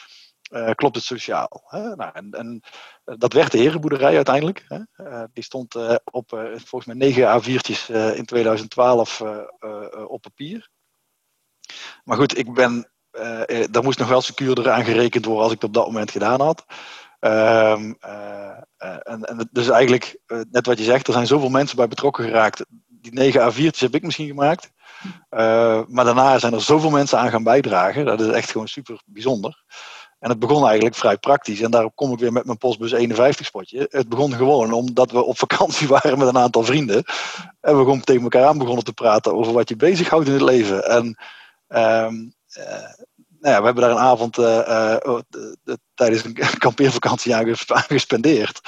[0.53, 1.63] uh, klopt het sociaal?
[1.67, 1.97] Hè?
[1.97, 2.61] Nou, en, en,
[3.05, 4.65] dat werd de herenboerderij uiteindelijk.
[4.69, 4.79] Hè?
[4.97, 9.23] Uh, die stond uh, op volgens mij 9 A4'tjes in 2012
[10.07, 10.69] op papier.
[12.05, 12.91] Maar goed, ik ben
[13.71, 16.41] daar moest nog wel secuurder aan gerekend worden als ik het op dat moment gedaan
[16.41, 16.65] had.
[17.21, 17.97] Um,
[18.79, 20.19] en, en, dus eigenlijk,
[20.51, 22.65] net wat je zegt, er zijn zoveel mensen bij betrokken geraakt.
[22.89, 24.71] Die 9 A4'tjes heb ik misschien gemaakt.
[25.89, 28.05] maar daarna zijn er zoveel mensen aan gaan bijdragen.
[28.05, 29.65] Dat is echt gewoon super bijzonder.
[30.21, 31.61] En het begon eigenlijk vrij praktisch.
[31.61, 33.87] En daarop kom ik weer met mijn postbus 51 spotje.
[33.91, 37.05] Het begon gewoon omdat we op vakantie waren met een aantal vrienden.
[37.61, 40.43] En we gewoon tegen elkaar aan begonnen te praten over wat je bezighoudt in het
[40.43, 40.89] leven.
[40.89, 41.19] En
[41.69, 42.09] uh,
[43.41, 47.57] nou ja, we hebben daar een avond uh, uh, tijdens een kampeervakantie aan
[47.89, 48.61] gespendeerd.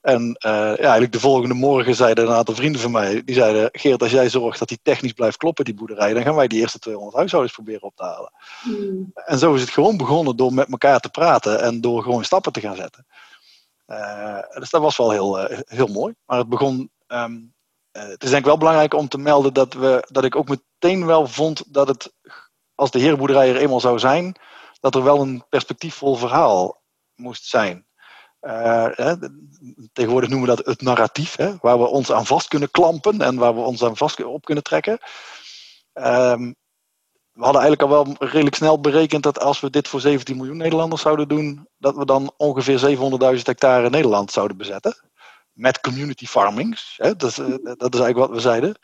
[0.00, 4.02] En ja, eigenlijk de volgende morgen zeiden een aantal vrienden van mij, die zeiden, Geert,
[4.02, 6.78] als jij zorgt dat die technisch blijft kloppen, die boerderij, dan gaan wij die eerste
[6.78, 8.32] 200 huishoudens proberen op te halen.
[8.60, 9.10] Hmm.
[9.14, 12.52] En zo is het gewoon begonnen door met elkaar te praten en door gewoon stappen
[12.52, 13.06] te gaan zetten.
[14.58, 16.14] dus dat was wel heel, heel mooi.
[16.26, 16.90] Maar het begon.
[17.06, 17.36] Ehm,
[17.92, 21.06] het is denk ik wel belangrijk om te melden dat, we, dat ik ook meteen
[21.06, 22.12] wel vond dat het,
[22.78, 24.36] als de herenboerderij er eenmaal zou zijn,
[24.80, 26.82] dat er wel een perspectiefvol verhaal
[27.14, 27.86] moest zijn.
[28.40, 29.12] Uh,
[29.92, 33.36] tegenwoordig noemen we dat het narratief, hè, waar we ons aan vast kunnen klampen en
[33.36, 34.98] waar we ons aan vast op kunnen trekken.
[35.92, 36.56] Um,
[37.32, 40.56] we hadden eigenlijk al wel redelijk snel berekend dat als we dit voor 17 miljoen
[40.56, 42.96] Nederlanders zouden doen, dat we dan ongeveer
[43.36, 44.96] 700.000 hectare Nederland zouden bezetten.
[45.52, 46.94] Met community farmings.
[46.96, 48.78] Hè, dat, is, eh, dat is eigenlijk wat we zeiden.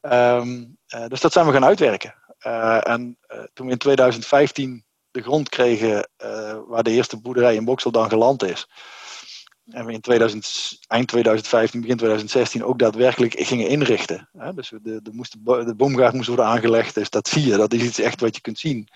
[0.00, 2.14] Um, uh, dus dat zijn we gaan uitwerken.
[2.46, 3.18] Uh, en
[3.52, 8.08] toen we in 2015 de grond kregen uh, waar de eerste boerderij in Boksel dan
[8.08, 8.68] geland is.
[9.70, 14.28] En we in 2000, eind 2015, begin 2016 ook daadwerkelijk gingen inrichten.
[14.54, 16.94] Dus de, de, moest, de boomgaard moest worden aangelegd.
[16.94, 18.88] Dus dat zie je, dat is iets echt wat je kunt zien.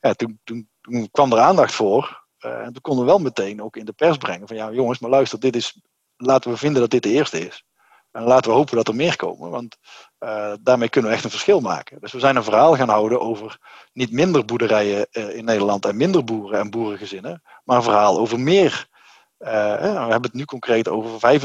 [0.00, 0.68] Ja, toen, toen,
[1.10, 2.24] kwam er aandacht voor.
[2.38, 5.10] En toen konden we wel meteen ook in de pers brengen van ja jongens, maar
[5.10, 5.80] luister, dit is,
[6.16, 7.64] laten we vinden dat dit de eerste is.
[8.10, 9.76] En laten we hopen dat er meer komen, want
[10.20, 12.00] uh, daarmee kunnen we echt een verschil maken.
[12.00, 13.58] Dus we zijn een verhaal gaan houden over
[13.92, 18.40] niet minder boerderijen uh, in Nederland en minder boeren en boerengezinnen, maar een verhaal over
[18.40, 18.88] meer.
[19.38, 21.40] Uh, we hebben het nu concreet over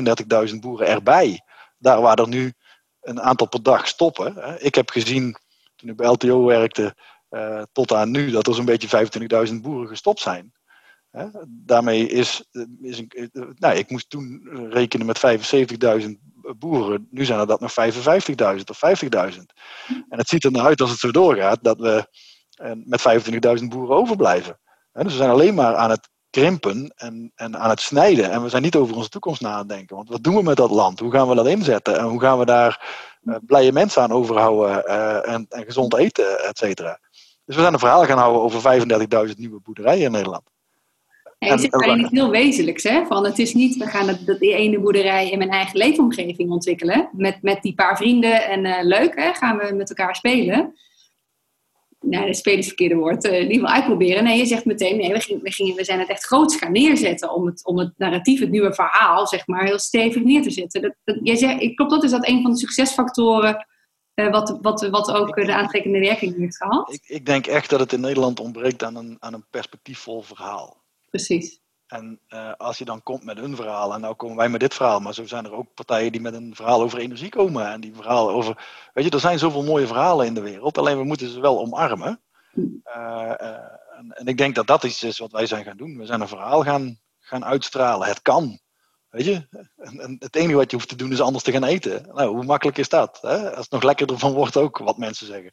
[0.50, 1.42] 35.000 boeren erbij.
[1.78, 2.54] Daar waar er nu
[3.02, 4.58] een aantal per dag stoppen.
[4.64, 5.38] Ik heb gezien,
[5.76, 6.96] toen ik bij LTO werkte,
[7.72, 9.08] tot aan nu, dat er zo'n beetje
[9.48, 10.54] 25.000 boeren gestopt zijn.
[11.48, 12.50] Daarmee is,
[12.82, 13.04] is
[13.56, 15.22] nou, ik moest toen rekenen met
[16.04, 16.10] 75.000
[16.58, 17.08] boeren.
[17.12, 18.80] Nu zijn er dat nog 55.000 of
[19.36, 19.40] 50.000.
[19.88, 22.08] En het ziet er nou uit als het zo doorgaat dat we
[22.56, 24.60] eh, met 25.000 boeren overblijven.
[24.92, 28.32] Dus we zijn alleen maar aan het krimpen en, en aan het snijden.
[28.32, 29.96] En we zijn niet over onze toekomst na aan denken.
[29.96, 31.00] Want wat doen we met dat land?
[31.00, 31.98] Hoe gaan we dat inzetten?
[31.98, 32.86] En hoe gaan we daar
[33.24, 37.00] uh, blije mensen aan overhouden uh, en, en gezond eten, et cetera?
[37.46, 40.50] Dus we zijn een verhaal gaan houden over 35.000 nieuwe boerderijen in Nederland.
[41.38, 43.06] En je eigenlijk iets heel wezenlijks, hè?
[43.06, 47.10] Van het is niet, we gaan dat, die ene boerderij in mijn eigen leefomgeving ontwikkelen.
[47.12, 49.34] Met, met die paar vrienden en uh, leuk, hè?
[49.34, 50.74] Gaan we met elkaar spelen.
[52.00, 53.26] Nee, dat spelen is het verkeerde woord.
[53.26, 54.24] Uh, in ieder geval uitproberen.
[54.24, 56.72] Nee, je zegt meteen, nee, we, gingen, we, gingen, we zijn het echt groots gaan
[56.72, 57.34] neerzetten.
[57.34, 60.82] Om het, om het narratief, het nieuwe verhaal, zeg maar, heel stevig neer te zetten.
[60.82, 62.04] Dat, dat, jij zegt, klopt dat?
[62.04, 63.66] Is dat een van de succesfactoren
[64.16, 66.94] uh, wat, wat, wat ook de aantrekkende werking heeft gehad?
[66.94, 70.84] Ik, ik denk echt dat het in Nederland ontbreekt aan een, aan een perspectiefvol verhaal.
[71.16, 71.60] Precies.
[71.88, 74.74] En uh, als je dan komt met een verhaal, en nou komen wij met dit
[74.74, 77.72] verhaal, maar zo zijn er ook partijen die met een verhaal over energie komen.
[77.72, 78.68] En die verhaal over.
[78.94, 81.60] Weet je, er zijn zoveel mooie verhalen in de wereld, alleen we moeten ze wel
[81.60, 82.22] omarmen.
[82.56, 82.74] Uh,
[83.42, 83.50] uh,
[83.98, 85.98] en, en, ik denk dat dat iets is wat wij zijn gaan doen.
[85.98, 88.08] We zijn een verhaal gaan, gaan uitstralen.
[88.08, 88.60] Het kan.
[89.16, 89.48] Weet je?
[89.76, 92.06] En, het enige wat je hoeft te doen is anders te gaan eten.
[92.14, 93.18] Nou, hoe makkelijk is dat?
[93.22, 93.50] Hè?
[93.50, 95.52] Als het nog lekkerder van wordt ook, wat mensen zeggen.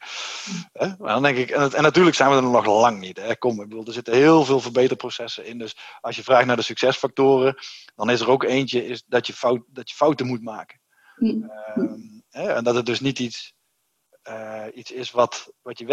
[0.71, 0.87] Hè?
[0.97, 3.17] Maar dan denk ik, en, en, natuurlijk zijn we er nog lang niet.
[3.17, 3.37] Hè?
[3.37, 5.57] Kom, ik bedoel, er zitten heel veel verbeterprocessen in.
[5.57, 7.55] Dus als je vraagt naar de succesfactoren,
[7.95, 10.79] dan is er ook eentje is dat, je fout, dat je fouten moet maken.
[11.15, 11.51] Mm.
[11.77, 12.53] Um, hè?
[12.53, 13.53] En dat het dus niet iets,
[14.29, 15.85] uh, iets is wat, wat je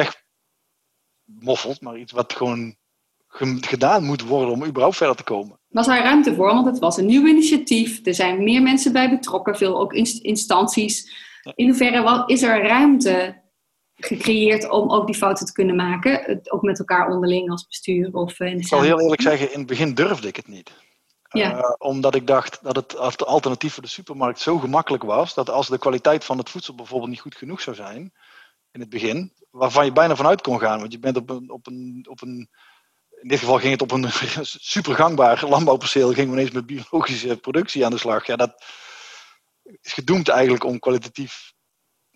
[1.36, 2.76] wegmoffelt, maar iets wat gewoon
[3.60, 5.59] gedaan moet worden om überhaupt verder te komen.
[5.70, 6.54] Was daar ruimte voor?
[6.54, 8.06] Want het was een nieuw initiatief.
[8.06, 11.12] Er zijn meer mensen bij betrokken, veel ook instanties.
[11.54, 13.42] In hoeverre is er ruimte
[13.96, 16.40] gecreëerd om ook die fouten te kunnen maken?
[16.44, 18.12] Ook met elkaar onderling als bestuur?
[18.12, 20.72] Of in ik zal heel eerlijk zeggen, in het begin durfde ik het niet.
[21.28, 21.56] Ja.
[21.56, 25.68] Uh, omdat ik dacht dat het alternatief voor de supermarkt zo gemakkelijk was, dat als
[25.68, 28.12] de kwaliteit van het voedsel bijvoorbeeld niet goed genoeg zou zijn,
[28.72, 31.66] in het begin, waarvan je bijna vanuit kon gaan, want je bent op een, op
[31.66, 32.48] een, op een
[33.22, 34.06] in dit geval ging het op een
[34.72, 36.12] super gangbaar landbouwperceel.
[36.12, 38.26] Gingen we ineens met biologische productie aan de slag.
[38.26, 38.64] Ja, dat
[39.80, 41.52] is gedoemd eigenlijk om kwalitatief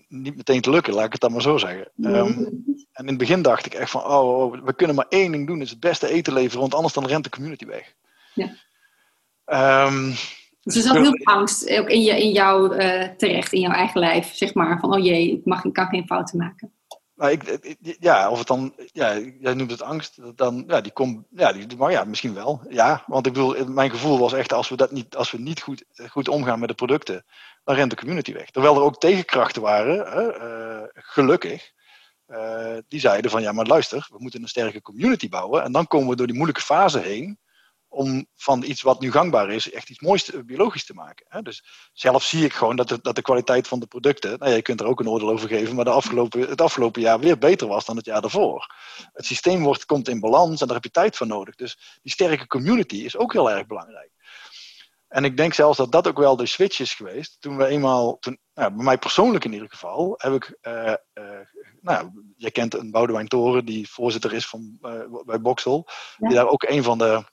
[0.08, 1.90] niet meteen te lukken, laat ik het dan maar zo zeggen.
[1.96, 5.32] Um, en in het begin dacht ik echt van, oh, oh, we kunnen maar één
[5.32, 7.94] ding doen, is het beste eten leveren, want anders dan rent de community weg.
[8.34, 9.86] Ja.
[9.86, 10.14] Um,
[10.62, 13.72] dus er zat heel veel angst, ook in, je, in jou uh, terecht, in jouw
[13.72, 16.72] eigen lijf, zeg maar, van, oh jee, ik, mag, ik kan geen fouten maken.
[17.14, 21.26] Nou, ik, ja, of het dan, ja, jij noemt het angst, dan, ja, die komt,
[21.30, 22.60] ja, die, maar ja, misschien wel.
[22.68, 25.62] Ja, want ik bedoel, mijn gevoel was echt, als we dat niet, als we niet
[25.62, 27.24] goed, goed omgaan met de producten,
[27.64, 28.50] dan rent de community weg.
[28.50, 29.96] Terwijl er ook tegenkrachten waren,
[30.42, 31.72] uh, gelukkig,
[32.28, 35.86] uh, die zeiden van, ja, maar luister, we moeten een sterke community bouwen en dan
[35.86, 37.38] komen we door die moeilijke fase heen
[37.94, 41.26] om van iets wat nu gangbaar is, echt iets moois te, biologisch te maken.
[41.28, 41.42] Hè?
[41.42, 44.56] Dus zelf zie ik gewoon dat de, dat de kwaliteit van de producten, nou ja,
[44.56, 47.38] je kunt er ook een oordeel over geven, maar de afgelopen, het afgelopen jaar weer
[47.38, 48.74] beter was dan het jaar daarvoor.
[49.12, 51.54] Het systeem wordt, komt in balans en daar heb je tijd voor nodig.
[51.54, 54.12] Dus die sterke community is ook heel erg belangrijk.
[55.14, 57.36] En ik denk zelfs dat dat ook wel de switch is geweest.
[57.40, 61.40] Toen we eenmaal, toen, nou, bij mij persoonlijk in ieder geval, heb ik, uh, uh,
[61.80, 66.48] nou, je kent een Boudewijn Toren, die voorzitter is van, uh, bij Boxel, die daar
[66.48, 67.24] ook een van de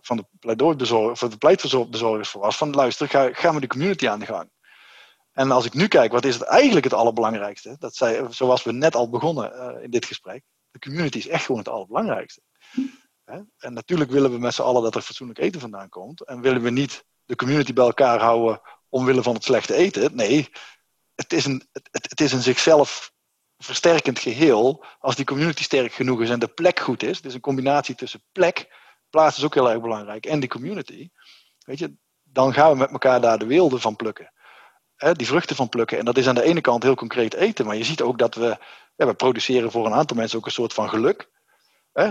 [0.00, 2.56] van de pleidooi voor de voor was.
[2.56, 4.50] Van luister, ga, met de community aan de gang.
[5.32, 7.76] En als ik nu kijk, wat is het eigenlijk het allerbelangrijkste?
[7.78, 10.42] Dat zei, zoals we net al begonnen in dit gesprek.
[10.70, 12.40] De community is echt gewoon het allerbelangrijkste.
[13.58, 16.24] En natuurlijk willen we met z'n allen dat er fatsoenlijk eten vandaan komt.
[16.24, 20.16] En willen we niet de community bij elkaar houden omwille van het slechte eten.
[20.16, 20.48] Nee,
[21.14, 23.12] het is een, het, het is een zichzelf
[23.58, 24.84] versterkend geheel.
[24.98, 27.20] Als die community sterk genoeg is en de plek goed is.
[27.20, 28.74] Dus een combinatie tussen plek,
[29.10, 31.08] plaats is ook heel erg belangrijk, en die community.
[31.58, 34.32] Weet je, dan gaan we met elkaar daar de weelde van plukken.
[35.12, 35.98] die vruchten van plukken.
[35.98, 37.66] En dat is aan de ene kant heel concreet eten.
[37.66, 38.56] Maar je ziet ook dat we,
[38.96, 41.30] we produceren voor een aantal mensen ook een soort van geluk.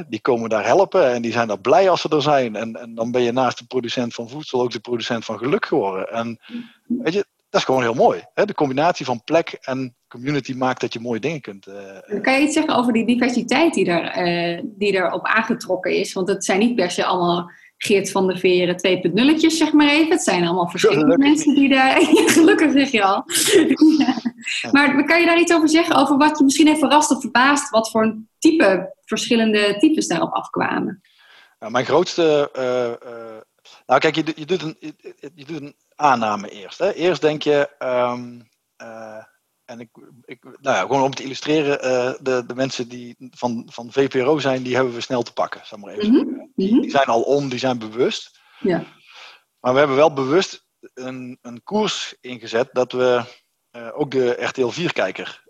[0.08, 2.56] die komen daar helpen en die zijn daar blij als ze er zijn.
[2.56, 5.66] En, en dan ben je naast de producent van voedsel ook de producent van geluk
[5.66, 6.08] geworden.
[6.12, 6.40] En
[6.88, 8.24] weet je, dat is gewoon heel mooi.
[8.34, 8.46] Hè?
[8.46, 11.68] De combinatie van plek en community maakt dat je mooie dingen kunt.
[11.68, 16.13] Uh, kan je iets zeggen over die diversiteit die, er, uh, die erop aangetrokken is?
[16.13, 20.12] Want het zijn niet per se allemaal Geert van der Veren 2.0'tjes, zeg maar even.
[20.12, 22.02] Het zijn allemaal verschillende mensen die daar...
[22.38, 23.24] gelukkig zeg je al.
[23.98, 24.70] ja.
[24.72, 25.96] Maar kan je daar iets over zeggen?
[25.96, 27.70] Over wat je misschien even verrast of verbaast?
[27.70, 31.02] Wat voor type, verschillende types daarop afkwamen?
[31.60, 32.50] Nou, mijn grootste...
[32.58, 33.41] Uh,
[33.86, 34.94] nou kijk, je, je, doet een, je,
[35.36, 36.78] je doet een aanname eerst.
[36.78, 36.94] Hè.
[36.94, 38.50] Eerst denk je, um,
[38.82, 39.24] uh,
[39.66, 39.90] en ik,
[40.26, 44.40] ik, nou ja, gewoon om te illustreren, uh, de, de mensen die van, van VPRO
[44.40, 45.62] zijn, die hebben we snel te pakken.
[45.66, 46.10] Zeg maar even.
[46.10, 46.52] Mm -hmm.
[46.56, 48.40] die, die, zijn al om, die zijn bewust.
[48.60, 48.84] Ja.
[49.60, 53.24] Maar we hebben wel bewust een, een koers ingezet dat we
[53.72, 55.44] uh, ook de RTL 4-kijker,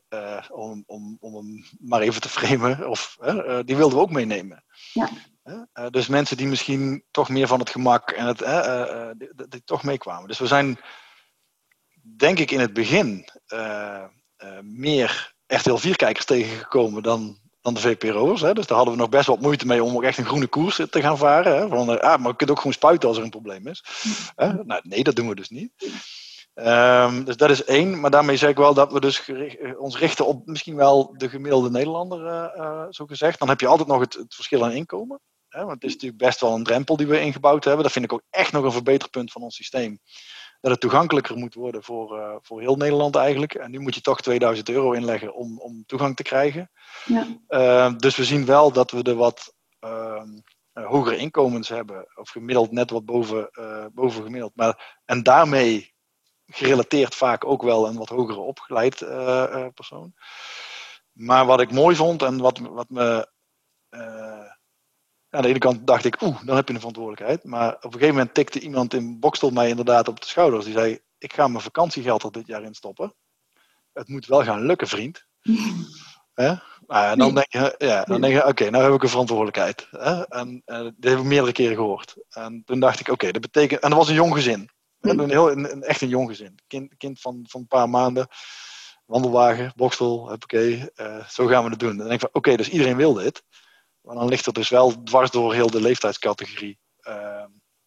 [0.49, 3.17] om, om, om hem maar even te framen, of,
[3.65, 4.63] die wilden we ook meenemen.
[4.93, 5.09] Ja.
[5.45, 9.09] Uh, dus mensen die misschien toch meer van het gemak en het, uh, uh,
[9.49, 10.27] die, toch meekwamen.
[10.27, 10.79] Dus we zijn,
[12.17, 13.29] denk ik, in het begin
[14.61, 18.41] meer echt heel vierkijkers tegengekomen dan, dan de VPRO'ers.
[18.41, 20.75] Dus daar hadden we nog best wat moeite mee om ook echt een groene koers
[20.89, 21.57] te gaan varen.
[21.57, 21.67] Hè.
[21.67, 23.83] Van, ah, maar je kunt ook gewoon spuiten als er een probleem is.
[24.35, 25.71] nou, nee, dat doen we dus niet.
[26.53, 27.99] Um, dus dat is één.
[27.99, 29.31] Maar daarmee zeg ik wel dat we dus
[29.77, 32.49] ons richten op misschien wel de gemiddelde Nederlander,
[32.93, 33.39] zo gezegd.
[33.39, 35.19] Dan heb je altijd nog het, het verschil aan inkomen.
[35.55, 37.83] Hè, want het is natuurlijk best wel een drempel die we ingebouwd hebben.
[37.83, 39.99] Dat vind ik ook echt nog een verbeterpunt van ons systeem.
[40.61, 43.53] Dat het toegankelijker moet worden voor, uh, voor heel Nederland eigenlijk.
[43.53, 46.71] En nu moet je toch 2000 euro inleggen om, om toegang te krijgen.
[47.05, 47.27] Ja.
[47.49, 49.53] Uh, dus we zien wel dat we er wat
[49.85, 50.23] uh,
[50.73, 52.07] hogere inkomens hebben.
[52.15, 53.49] Of gemiddeld net wat boven,
[53.93, 54.55] boven gemiddeld.
[54.55, 55.93] Maar, en daarmee
[56.45, 58.97] gerelateerd vaak ook wel een wat hogere opgeleid
[59.73, 60.13] persoon.
[61.11, 63.33] Maar wat ik mooi vond en wat, wat me
[65.35, 67.43] aan de ene kant dacht ik, oeh, dan heb je een verantwoordelijkheid.
[67.43, 70.65] Maar op een gegeven moment tikte iemand in Bokstel mij inderdaad op de schouders.
[70.65, 73.13] Die zei, ik ga mijn vakantiegeld er dit jaar in stoppen.
[73.93, 75.25] Het moet wel gaan lukken, vriend.
[76.87, 79.87] Nou, en dan denk je, ja, dan denk je oké, nou heb ik een verantwoordelijkheid.
[80.29, 82.15] En uh, dat heb ik meerdere keren gehoord.
[82.29, 83.81] En toen dacht ik, oké, dat betekent...
[83.81, 84.69] En dat was een jong gezin.
[84.99, 86.59] Een heel, een, echt een jong gezin.
[86.67, 88.27] Kind, kind van, van een paar maanden.
[89.05, 91.89] Wandelwagen, Bokstel, oké, uh, zo gaan we het doen.
[91.89, 93.43] En dan denk ik van, oké, dus iedereen wil dit.
[94.05, 96.79] Maar dan ligt er dus wel dwars door heel de leeftijdscategorie.
[97.07, 97.43] Uh,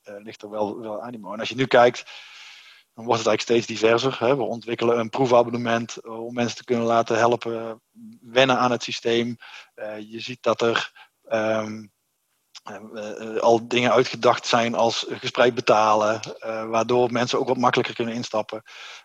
[0.09, 1.33] uh, ligt er wel, wel animo.
[1.33, 2.05] En als je nu kijkt,
[2.95, 4.19] dan wordt het eigenlijk steeds diverser.
[4.19, 4.37] Hè?
[4.37, 7.83] We ontwikkelen een proefabonnement eh, om mensen te kunnen laten helpen
[8.21, 9.37] wennen aan het systeem.
[9.77, 10.93] Uh, je ziet dat er
[11.29, 11.69] uh,
[13.41, 16.21] al dingen uitgedacht zijn als gespreid betalen,
[16.71, 18.63] waardoor mensen ook wat makkelijker kunnen instappen.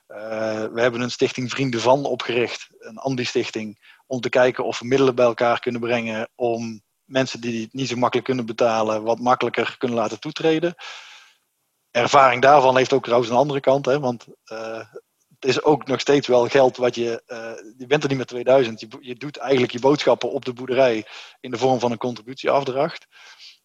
[0.08, 5.16] we hebben een stichting Vrienden van opgericht, een Andi-stichting, om te kijken of we middelen
[5.16, 6.82] bij elkaar kunnen brengen om
[7.14, 10.76] mensen die het niet zo makkelijk kunnen betalen, wat makkelijker kunnen laten toetreden.
[11.92, 14.86] Ervaring daarvan heeft ook trouwens een andere kant, hè, want uh,
[15.40, 17.24] het is ook nog steeds wel geld wat je.
[17.28, 18.80] Uh, je bent er niet met 2000.
[18.80, 21.06] Je, je, doet eigenlijk je boodschappen op de boerderij
[21.40, 23.08] in de vorm van een contributieafdracht.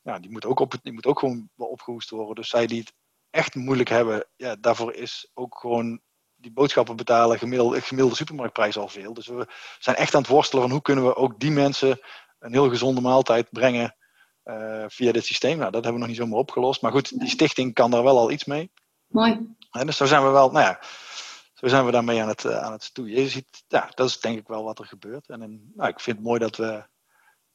[0.03, 2.35] Ja, die moet ook, op, die moet ook gewoon opgehoest worden.
[2.35, 2.93] Dus zij die het
[3.31, 6.01] echt moeilijk hebben, ja, daarvoor is ook gewoon
[6.35, 9.15] die boodschappen betalen gemiddelde, gemiddelde supermarktprijs al veel.
[9.15, 9.47] Dus we
[9.79, 12.01] zijn echt aan het worstelen van hoe kunnen we ook die mensen
[12.39, 13.97] een heel gezonde maaltijd brengen
[14.45, 15.59] uh, via dit systeem.
[15.59, 16.83] Nou, dat hebben we nog niet zomaar opgelost.
[16.83, 18.71] Maar goed, die stichting kan daar wel al iets mee.
[19.07, 19.57] Mooi.
[19.71, 20.79] En dus zo zijn we wel, nou ja,
[21.55, 23.21] zo zijn we daarmee aan het, uh, aan het stoeien.
[23.21, 25.29] Je ziet, ja, dat is denk ik wel wat er gebeurt.
[25.29, 26.83] En in, nou, ik vind het mooi dat we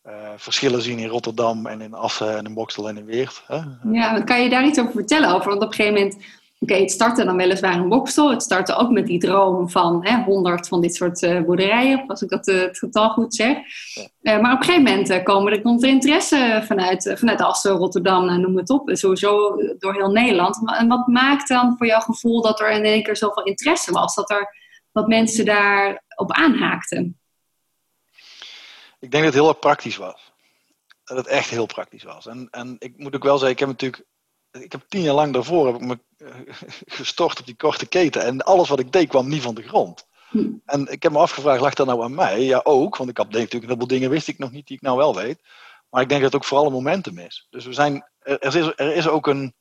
[0.04, 3.44] uh, verschillen zien in Rotterdam en in Assen en in Boksel en in Weert.
[3.48, 3.62] Hè?
[3.92, 5.30] Ja, kan je daar iets over vertellen?
[5.30, 5.50] Over?
[5.50, 6.26] Want op een gegeven moment
[6.64, 8.30] Oké, het startte dan weliswaar in Boksel.
[8.30, 12.22] Het startte ook met die droom van hè, 100 van dit soort uh, boerderijen, als
[12.22, 13.58] ik dat uh, het getal goed zeg.
[13.58, 18.42] Uh, maar op een gegeven moment komen er, komt er interesse vanuit, vanuit Assen, Rotterdam,
[18.42, 18.90] noem het op.
[18.94, 20.78] Sowieso door heel Nederland.
[20.78, 24.16] En wat maakt dan voor jouw gevoel dat er in één keer zoveel interesse was?
[24.16, 24.56] Dat er
[24.92, 27.20] wat mensen daarop aanhaakten?
[29.00, 30.32] Ik denk dat het heel erg praktisch was.
[31.04, 32.28] dat het echt heel praktisch was.
[32.28, 34.06] En, en ik moet ook wel zeggen, ik heb natuurlijk
[34.62, 36.00] ik heb tien jaar lang daarvoor heb ik me
[37.00, 38.24] gestort op die korte keten.
[38.24, 40.08] En alles wat ik deed kwam niet van de grond.
[40.30, 40.52] Hm.
[40.66, 42.42] En ik heb me afgevraagd, lag dat nou aan mij?
[42.42, 42.98] Ja, ook.
[42.98, 45.16] Want ik had natuurlijk een heleboel dingen wist ik nog niet die ik nou wel
[45.16, 45.42] weet.
[45.90, 47.48] Maar ik denk dat het ook vooral een momentum is.
[47.50, 49.54] Dus we zijn, er, is, er is ook een,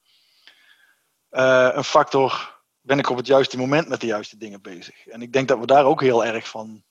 [1.30, 5.06] uh, een factor, ben ik op het juiste moment met de juiste dingen bezig?
[5.06, 6.84] En ik denk dat we daar ook heel erg van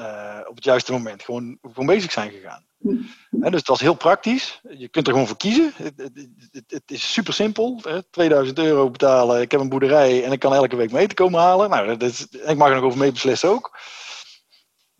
[0.00, 2.64] uh, op het juiste moment gewoon, bezig zijn gegaan.
[3.30, 4.60] dus het was heel praktisch.
[4.68, 5.72] Je kunt er gewoon voor kiezen.
[5.76, 7.80] Het, het, het is super simpel.
[7.82, 8.02] Hè?
[8.02, 9.40] 2000 euro betalen.
[9.40, 11.70] Ik heb een boerderij en ik kan elke week mee te komen halen.
[11.70, 13.78] Nou, dat is, ik mag er nog over mee beslissen ook.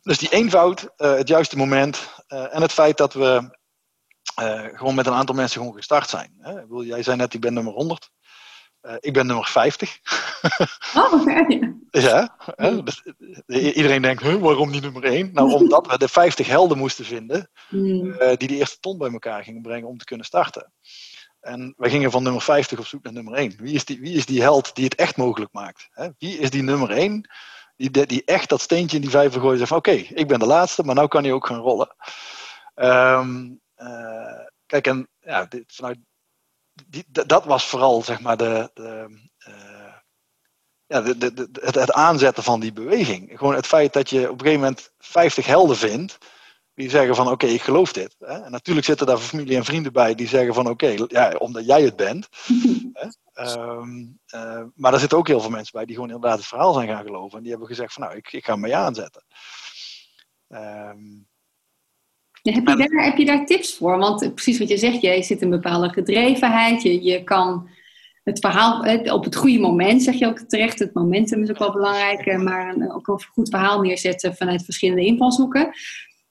[0.02, 3.58] Dus die eenvoud, uh, het juiste moment uh, en het feit dat we
[4.74, 6.34] gewoon met een aantal mensen gewoon gestart zijn.
[6.38, 6.52] Hè?
[6.82, 8.10] Jij zei net, ik ben nummer 100.
[8.82, 9.98] Uh, ik ben nummer 50.
[10.94, 11.74] Oh, okay.
[11.90, 12.36] ja.
[12.56, 12.82] Hè?
[12.82, 13.02] Dus,
[13.46, 15.30] iedereen denkt, huh, waarom niet nummer 1?
[15.32, 18.06] Nou, omdat we de 50 helden moesten vinden mm.
[18.06, 20.72] uh, die de eerste ton bij elkaar gingen brengen om te kunnen starten.
[21.40, 23.54] En we gingen van nummer 50 op zoek naar nummer 1.
[23.58, 25.88] Wie is die, wie is die held die het echt mogelijk maakt?
[25.90, 26.08] Hè?
[26.18, 27.28] Wie is die nummer 1
[27.76, 30.38] die, die echt dat steentje in die vijver gooit en zegt oké, okay, ik ben
[30.38, 31.94] de laatste, maar nu kan hij ook gaan rollen.
[32.74, 35.98] Um, uh, kijk, en ja, dit, vanuit,
[36.86, 39.06] die, dat was vooral zeg maar de, de,
[39.48, 39.94] uh,
[40.86, 43.38] ja, de, de, het, het, aanzetten van die beweging.
[43.38, 46.18] Gewoon het feit dat je op een gegeven moment 50 helden vindt
[46.74, 48.16] die zeggen van oké, ik geloof dit.
[48.18, 48.42] Hè?
[48.42, 51.82] En natuurlijk zitten daar familie en vrienden bij die zeggen van oké, ja, omdat jij
[51.82, 52.28] het bent.
[53.34, 56.72] um, uh, maar er zitten ook heel veel mensen bij die gewoon inderdaad het verhaal
[56.72, 57.36] zijn gaan geloven.
[57.36, 59.24] En die hebben gezegd van nou, ik, ik ga me aanzetten.
[60.48, 61.28] Um,
[62.42, 63.98] heb, je daar, heb je daar tips voor?
[63.98, 66.82] Want precies wat je zegt, je zit een bepaalde gedrevenheid.
[66.82, 67.68] Je, je kan
[68.24, 70.78] het verhaal op het goede moment, zeg je ook terecht.
[70.78, 72.20] Het momentum is ook wel belangrijk.
[72.20, 75.70] Eh, maar een, ook een goed verhaal neerzetten vanuit verschillende invalshoeken.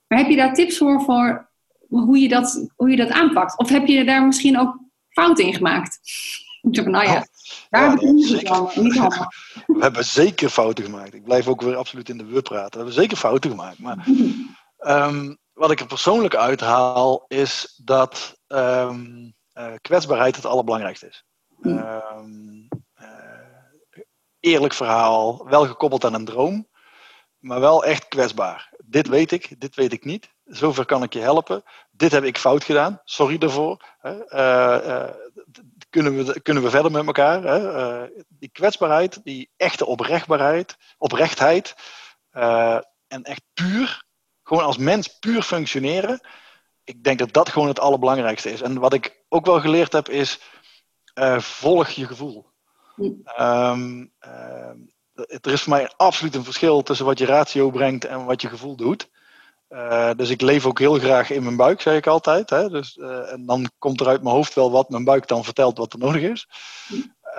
[0.07, 1.49] Maar heb je daar tips voor, voor
[1.87, 3.57] hoe, je dat, hoe je dat aanpakt?
[3.57, 4.77] Of heb je daar misschien ook
[5.09, 5.99] fouten in gemaakt?
[6.61, 7.27] Ik zeg, nou ja,
[7.69, 8.93] daar heb ik niet, niet
[9.67, 11.13] We hebben zeker fouten gemaakt.
[11.13, 12.71] Ik blijf ook weer absoluut in de we praten.
[12.71, 13.79] We hebben zeker fouten gemaakt.
[13.79, 14.07] Maar
[14.79, 21.23] um, wat ik er persoonlijk uithaal, is dat um, uh, kwetsbaarheid het allerbelangrijkste is.
[21.61, 22.67] Um,
[23.01, 23.07] uh,
[24.39, 26.67] eerlijk verhaal, wel gekoppeld aan een droom,
[27.37, 28.73] maar wel echt kwetsbaar.
[28.85, 30.29] Dit weet ik, dit weet ik niet.
[30.43, 31.63] Zover kan ik je helpen.
[31.91, 33.85] Dit heb ik fout gedaan, sorry daarvoor.
[34.03, 35.09] Uh,
[35.89, 37.41] kunnen, we, kunnen we verder met elkaar?
[38.27, 41.75] Die kwetsbaarheid, die echte oprechtbaarheid, oprechtheid
[43.07, 44.07] en echt puur
[44.49, 46.27] gewoon als mens puur functioneren.
[46.83, 48.61] Ik denk dat dat gewoon het allerbelangrijkste is.
[48.61, 50.39] En wat ik ook wel geleerd heb is,
[51.15, 52.45] uh, volg je gevoel.
[53.39, 54.69] Um, uh,
[55.41, 58.49] er is voor mij absoluut een verschil tussen wat je ratio brengt en wat je
[58.49, 59.09] gevoel doet.
[59.69, 62.49] Uh, dus ik leef ook heel graag in mijn buik, zeg ik altijd.
[62.49, 62.69] Hè?
[62.69, 65.77] Dus, uh, en dan komt er uit mijn hoofd wel wat mijn buik dan vertelt
[65.77, 66.47] wat er nodig is.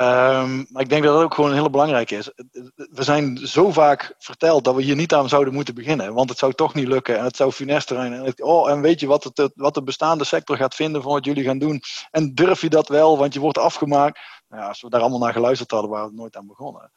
[0.00, 2.30] Um, maar ik denk dat dat ook gewoon heel belangrijk is.
[2.74, 6.14] We zijn zo vaak verteld dat we hier niet aan zouden moeten beginnen.
[6.14, 8.12] Want het zou toch niet lukken en het zou funest zijn.
[8.12, 11.24] En, oh, en weet je wat, het, wat de bestaande sector gaat vinden van wat
[11.24, 11.80] jullie gaan doen?
[12.10, 14.20] En durf je dat wel, want je wordt afgemaakt.
[14.48, 16.92] Nou ja, als we daar allemaal naar geluisterd hadden, waren we nooit aan begonnen.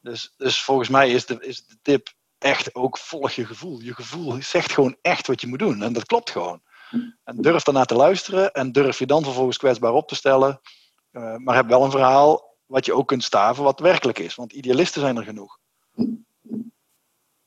[0.00, 3.80] Dus, dus volgens mij is de, is de tip echt ook volg je gevoel.
[3.80, 5.82] Je gevoel zegt gewoon echt wat je moet doen.
[5.82, 6.62] En dat klopt gewoon.
[7.24, 10.60] En durf daarna te luisteren en durf je dan vervolgens kwetsbaar op te stellen.
[11.12, 14.34] Uh, maar heb wel een verhaal wat je ook kunt staven, wat werkelijk is.
[14.34, 15.58] Want idealisten zijn er genoeg.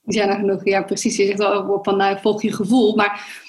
[0.02, 1.16] Die zijn er genoeg, ja precies.
[1.16, 2.96] Je zegt al van nou, volg je gevoel.
[2.96, 3.44] Maar,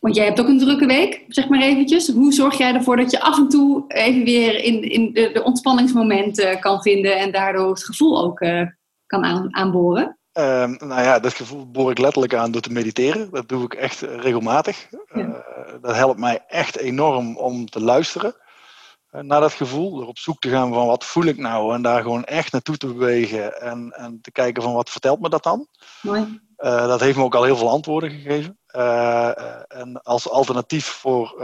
[0.00, 2.08] want jij hebt ook een drukke week, zeg maar eventjes.
[2.08, 5.42] Hoe zorg jij ervoor dat je af en toe even weer in, in de, de
[5.42, 8.66] ontspanningsmomenten kan vinden en daardoor het gevoel ook uh,
[9.06, 10.18] kan aan, aanboren?
[10.32, 13.30] Um, nou ja, dat gevoel boor ik letterlijk aan door te mediteren.
[13.30, 14.88] Dat doe ik echt regelmatig.
[15.12, 15.20] Ja.
[15.20, 15.34] Uh,
[15.80, 18.34] dat helpt mij echt enorm om te luisteren.
[19.10, 20.00] Eh, naar dat gevoel.
[20.00, 21.74] Er op zoek te gaan van wat voel ik nou.
[21.74, 23.60] En daar gewoon echt naartoe te bewegen.
[23.60, 25.66] En, en te kijken van wat vertelt me dat dan.
[26.02, 26.40] Mooi.
[26.58, 28.58] Uh, dat heeft me ook al heel veel antwoorden gegeven.
[28.76, 29.28] Uh,
[29.80, 31.34] en als alternatief voor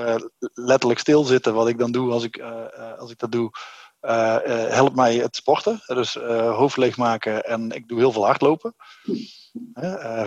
[0.55, 2.43] letterlijk stilzitten, wat ik dan doe als ik,
[2.99, 3.51] als ik dat doe,
[4.71, 5.83] helpt mij het sporten.
[5.87, 8.75] Dus hoofd leegmaken en ik doe heel veel hardlopen.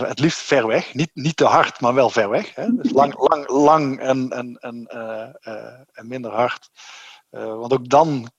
[0.07, 0.93] het liefst ver weg.
[0.93, 2.55] Niet, niet te hard, maar wel ver weg.
[2.55, 2.75] Hè?
[2.75, 4.87] Dus lang, lang, lang en, en, en,
[5.91, 6.69] en minder hard.
[7.31, 8.31] Uh, want ook dan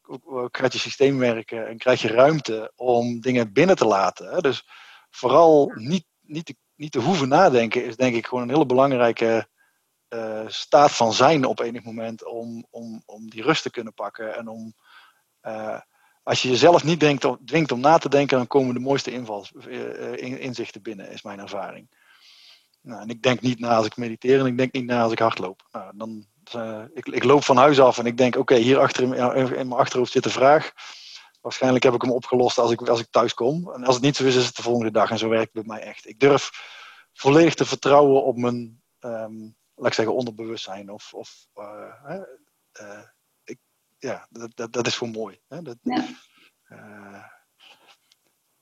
[0.50, 4.28] gaat je systeem werken en krijg je ruimte om dingen binnen te laten.
[4.28, 4.40] Hè?
[4.40, 4.68] Dus
[5.10, 9.48] vooral niet, niet, te, niet te hoeven nadenken is denk ik gewoon een hele belangrijke
[10.08, 14.36] uh, staat van zijn op enig moment om, om, om die rust te kunnen pakken.
[14.36, 14.74] En om,
[15.42, 15.80] uh,
[16.22, 19.52] als je jezelf niet denkt, dwingt om na te denken, dan komen de mooiste invals,
[19.52, 21.88] in, inzichten binnen, is mijn ervaring.
[22.80, 25.12] Nou, en ik denk niet na als ik mediteer en ik denk niet na als
[25.12, 25.68] ik hardloop.
[25.70, 29.02] Nou, dan, uh, ik, ik, loop van huis af en ik denk, oké, hier achter
[29.02, 30.72] in, in, mijn achterhoofd zit de vraag.
[31.40, 33.72] Waarschijnlijk heb ik hem opgelost als ik, als ik thuis kom.
[33.72, 35.10] En als het niet zo is, is het de volgende dag.
[35.10, 36.08] En zo werkt het bij mij echt.
[36.08, 36.50] Ik durf
[37.12, 40.90] volledig te vertrouwen op mijn, um, laat ik zeggen, onderbewustzijn.
[40.90, 42.20] Of, of uh,
[42.80, 43.02] uh,
[43.44, 43.58] ik,
[43.98, 45.40] ja, dat, dat, dat, is gewoon mooi.
[45.48, 45.62] Hè?
[45.62, 46.04] Dat, ja.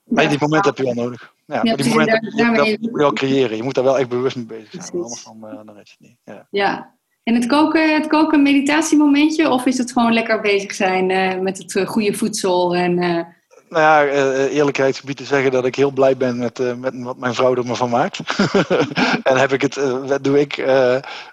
[0.07, 1.34] Maar ja, die momenten heb je wel nodig.
[1.47, 3.57] Ja, ja die dat moet je wel creëren.
[3.57, 5.03] Je moet daar wel echt bewust mee bezig zijn.
[5.03, 6.18] Anders dan, uh, dan is het niet.
[6.24, 6.47] Ja.
[6.51, 6.95] ja.
[7.27, 9.51] En het koken, het koken een meditatiemomentje?
[9.51, 12.95] Of is het gewoon lekker bezig zijn uh, met het uh, goede voedsel en
[13.68, 17.35] nou ja, uh, eerlijkheidsgebied te zeggen dat ik heel blij ben met, met wat mijn
[17.35, 18.18] vrouw er me van maakt.
[19.22, 19.74] en heb ik het,
[20.22, 20.57] doe ik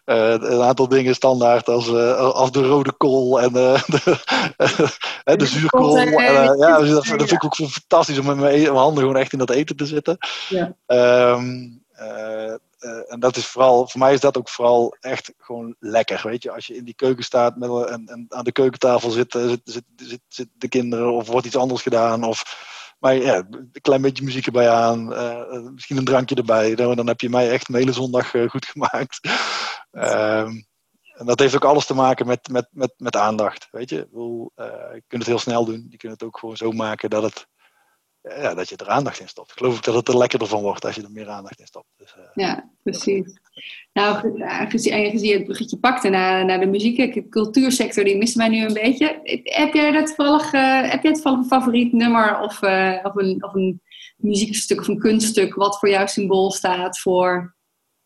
[0.05, 3.77] een aantal dingen standaard als, als de rode kool en de,
[5.23, 5.99] de zuurkool.
[5.99, 9.33] En, ja, dus dat, vind ik ook fantastisch om met mijn, mijn, handen gewoon echt
[9.33, 10.17] in dat eten te zitten.
[10.49, 10.75] Ja.
[11.35, 11.81] Um,
[12.83, 16.21] en dat is vooral, voor mij is dat ook vooral echt gewoon lekker.
[16.23, 19.83] Weet je, als je in die keuken staat met, en, aan de keukentafel zitten zit,
[19.95, 22.23] zit, zit, de kinderen of wordt iets anders gedaan.
[22.23, 22.43] Of,
[22.99, 26.75] maar ja, een klein beetje muziek erbij aan, uh, misschien een drankje erbij.
[26.75, 29.19] Dan, dan heb je mij echt een hele zondag goed gemaakt.
[29.91, 30.65] Um,
[31.13, 33.67] en dat heeft ook alles te maken met, met, met, met aandacht.
[33.71, 34.07] Weet je,
[34.55, 35.85] je kunt het heel snel doen.
[35.89, 37.47] Je kunt het ook gewoon zo maken dat het
[38.23, 39.51] ja, dat je er aandacht in stopt.
[39.51, 41.65] Ik geloof ik dat het er lekkerder van wordt als je er meer aandacht in
[41.65, 41.87] stopt.
[41.97, 43.39] Dus, uh, ja, precies.
[43.93, 48.47] Nou, aangezien je het bruggetje pakte naar, naar de muziek, de cultuursector, die mist mij
[48.47, 49.19] nu een beetje.
[49.43, 53.43] Heb jij dat toevallig, uh, heb jij toevallig een favoriet nummer of, uh, of, een,
[53.43, 53.81] of een
[54.17, 57.55] muziekstuk of een kunststuk wat voor jou symbool staat voor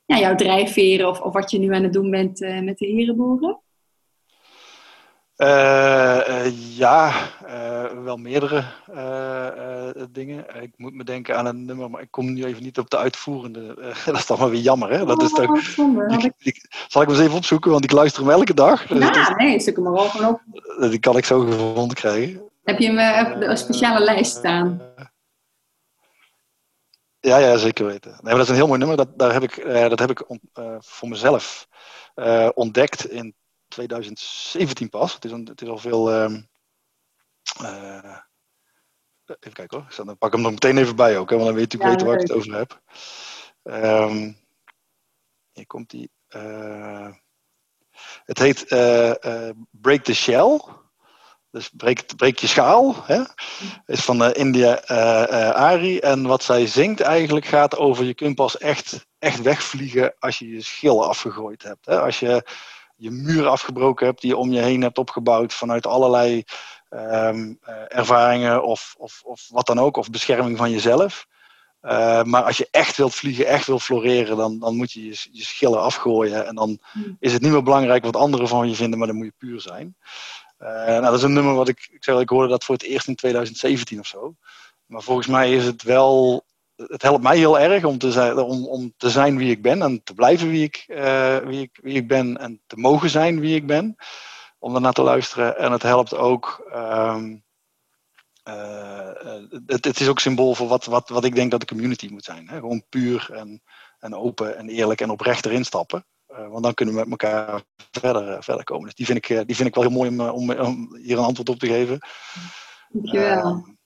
[0.06, 3.62] ja, jouw drijfveren of, of wat je nu aan het doen bent met de herenboeren?
[5.38, 7.14] Uh, uh, ja,
[7.46, 8.64] uh, wel meerdere
[10.10, 10.46] dingen.
[10.62, 12.98] Ik moet me denken aan een nummer, maar ik kom nu even niet op de
[12.98, 13.76] uitvoerende.
[14.06, 15.06] dat is dan maar weer jammer, hè?
[15.06, 17.92] Dat is toch, oh, zonde, die, die, zal ik hem eens even opzoeken, want ik
[17.92, 18.90] luister hem elke dag.
[18.90, 20.42] Ja, dus nee, zoek hem maar wel gewoon op.
[20.90, 22.42] Die kan ik zo gevonden krijgen.
[22.64, 24.82] Heb je hem op een speciale lijst staan?
[27.20, 28.12] Ja, ja, zeker weten.
[28.12, 28.98] Nee, maar dat is een heel mooi nummer.
[28.98, 30.40] Dat, daar heb ik, dat heb ik on,
[30.80, 31.68] voor mezelf
[32.54, 33.36] ontdekt in
[33.78, 35.14] 2017 pas.
[35.14, 36.14] Het is, een, het is al veel.
[36.14, 36.38] Uh,
[37.62, 38.18] uh,
[39.26, 40.06] even kijken hoor.
[40.06, 42.08] Dan pak hem nog meteen even bij ook, hè, want dan weet je natuurlijk ja,
[42.08, 42.82] weten waar ik het over heb.
[43.64, 44.38] Um,
[45.52, 46.12] hier komt die.
[46.30, 47.14] Uh,
[48.24, 48.66] het heet
[49.72, 50.62] Break the Shell.
[51.52, 52.96] Dus breek, breek je schaal.
[53.06, 53.22] Hè?
[53.86, 54.82] Is van India
[55.52, 56.00] Ari.
[56.00, 60.50] En wat zij zingt eigenlijk gaat over je kunt pas echt, echt wegvliegen als je
[60.50, 61.86] je schil afgegooid hebt.
[61.86, 62.02] Hè?
[62.02, 62.44] Als je
[62.98, 66.44] je muur afgebroken hebt die je om je heen hebt opgebouwd vanuit allerlei
[66.90, 71.28] um, ervaringen of, of, of wat dan ook, of bescherming van jezelf.
[71.82, 75.30] Uh, maar als je echt wilt vliegen, echt wilt floreren, dan, dan moet je, je
[75.32, 76.48] je schillen afgooien.
[76.48, 77.18] En dan hmm.
[77.20, 79.62] is het niet meer belangrijk wat anderen van je vinden, maar dan moet je puur
[79.62, 79.96] zijn.
[80.60, 82.84] Uh, nou, dat is een nummer wat ik, ik, zei, ik hoorde dat voor het
[82.84, 84.36] eerst in 2017 of zo.
[84.86, 86.46] Maar volgens mij is het wel
[86.78, 89.82] het helpt mij heel erg om te, zijn, om, om te zijn wie ik ben
[89.82, 93.40] en te blijven wie ik, uh, wie, ik, wie ik ben en te mogen zijn
[93.40, 93.96] wie ik ben.
[94.60, 95.58] Om daarnaar te luisteren.
[95.58, 96.70] En het helpt ook.
[96.76, 97.44] Um,
[98.48, 99.10] uh,
[99.66, 102.24] het, het, is ook symbool voor wat, wat, wat ik denk dat de community moet
[102.24, 102.50] zijn.
[102.50, 102.60] Hè?
[102.60, 103.62] Gewoon puur en,
[104.00, 106.06] en open en eerlijk en oprecht erin stappen.
[106.32, 107.62] Uh, want dan kunnen we met elkaar
[107.92, 108.86] verder, verder komen.
[108.86, 111.24] Dus die vind, ik, die vind ik wel heel mooi om, om, om hier een
[111.24, 112.00] antwoord op te geven.
[112.90, 113.77] Dankjewel.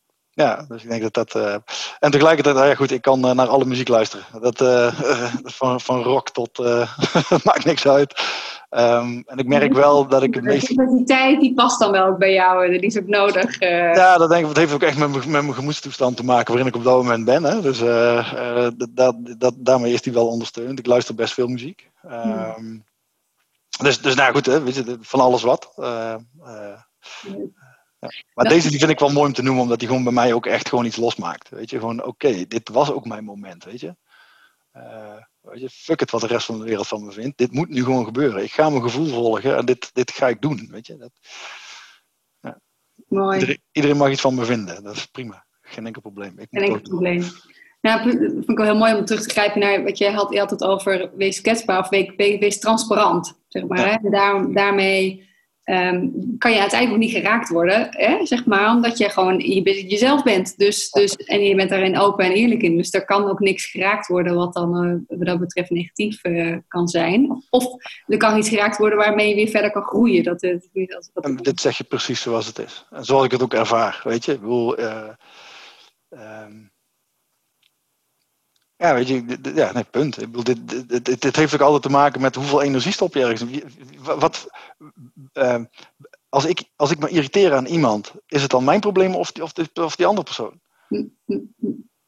[0.42, 1.36] Ja, dus ik denk dat dat.
[1.36, 1.56] Uh,
[2.00, 4.26] en tegelijkertijd, nou ja, goed, ik kan uh, naar alle muziek luisteren.
[4.42, 4.94] Dat, uh,
[5.58, 6.58] van, van rock tot.
[7.44, 8.22] maakt niks uit.
[8.70, 10.68] Um, en ik merk wel dat ik het meest.
[10.68, 13.60] Die tijd die past dan wel ook bij jou, die is ook nodig.
[13.60, 14.48] Ja, dat denk ik.
[14.48, 17.26] Het heeft ook echt met, met mijn gemoedstoestand te maken waarin ik op dat moment
[17.26, 17.44] ben.
[17.44, 17.62] Hè.
[17.62, 17.80] Dus
[18.94, 20.80] dat, dat, daarmee is die wel ondersteund.
[20.80, 21.90] Ik luister best veel muziek.
[22.06, 22.86] Um,
[23.82, 25.74] dus, dus nou goed, hè, weet je, van alles wat.
[28.34, 30.34] Maar deze die vind ik wel mooi om te noemen, omdat die gewoon bij mij
[30.34, 31.50] ook echt gewoon iets losmaakt.
[31.50, 33.96] Weet je, gewoon oké, dit was ook mijn moment, weet je.
[34.78, 37.38] Uh, weet je, fuck het wat de rest van de wereld van me vindt.
[37.38, 38.44] Dit moet nu gewoon gebeuren.
[38.44, 40.98] Ik ga mijn gevoel volgen en dit, dit ga ik doen, weet je.
[40.98, 41.12] Dat,
[42.40, 42.60] ja.
[43.08, 43.34] Mooi.
[43.40, 45.46] Iedereen, iedereen, mag iets van me vinden, dat is prima.
[45.62, 46.40] Geen enkel probleem.
[46.40, 47.24] Ik Geen enkel probleem.
[47.82, 50.34] Nou, dat vind ik wel heel mooi om terug te grijpen naar wat je had,
[50.34, 53.80] je had het over wees kwetsbaar of wees, wees transparant, zeg maar.
[53.80, 54.00] Ja.
[54.02, 54.10] Hè?
[54.10, 55.30] Daar, daarmee
[55.66, 58.26] um, kan je uiteindelijk niet geraakt worden, hè?
[58.26, 60.58] zeg maar, omdat je gewoon je, jezelf bent.
[60.58, 62.78] Dus, dus, en je bent daarin open en eerlijk in.
[62.78, 66.58] Dus er kan ook niks geraakt worden wat dan uh, wat dat betreft negatief uh,
[66.68, 67.44] kan zijn.
[67.50, 67.66] Of
[68.08, 70.24] er kan iets geraakt worden waarmee je weer verder kan groeien.
[70.24, 72.86] Dat, dat dit zeg je precies zoals het is.
[72.90, 74.32] En zoals ik het ook ervaar, weet je.
[74.32, 74.42] Ik
[76.10, 76.71] um,
[78.82, 80.22] Ja, weet je, ja, nee, punt.
[80.22, 80.56] Ik bedoel,
[81.20, 83.62] dit, heeft ook altijd te maken met hoeveel energie stop je ergens.
[83.98, 84.48] Wat,
[85.34, 85.64] uh,
[86.30, 89.44] als, ik, als ik me irriteer aan iemand, is het dan mijn probleem of die,
[89.44, 90.60] of die, of andere persoon?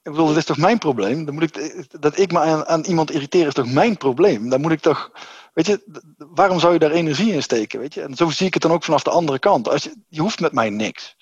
[0.01, 1.25] Ik bedoel, dat is toch mijn probleem?
[1.25, 4.49] Dan moet ik, dat ik me aan, aan iemand irriteer is toch mijn probleem?
[4.49, 5.11] Dan moet ik toch,
[5.53, 7.79] weet je, waarom zou je daar energie in steken?
[7.79, 8.01] Weet je?
[8.01, 9.69] En zo zie ik het dan ook vanaf de andere kant.
[9.69, 11.15] Als je, je hoeft met mij niks.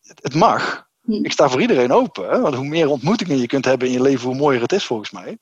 [0.00, 0.90] Het, mag.
[1.06, 2.30] Ik sta voor iedereen open.
[2.30, 2.40] Hè?
[2.40, 5.10] Want hoe meer ontmoetingen je kunt hebben in je leven, hoe mooier het is volgens
[5.10, 5.38] mij.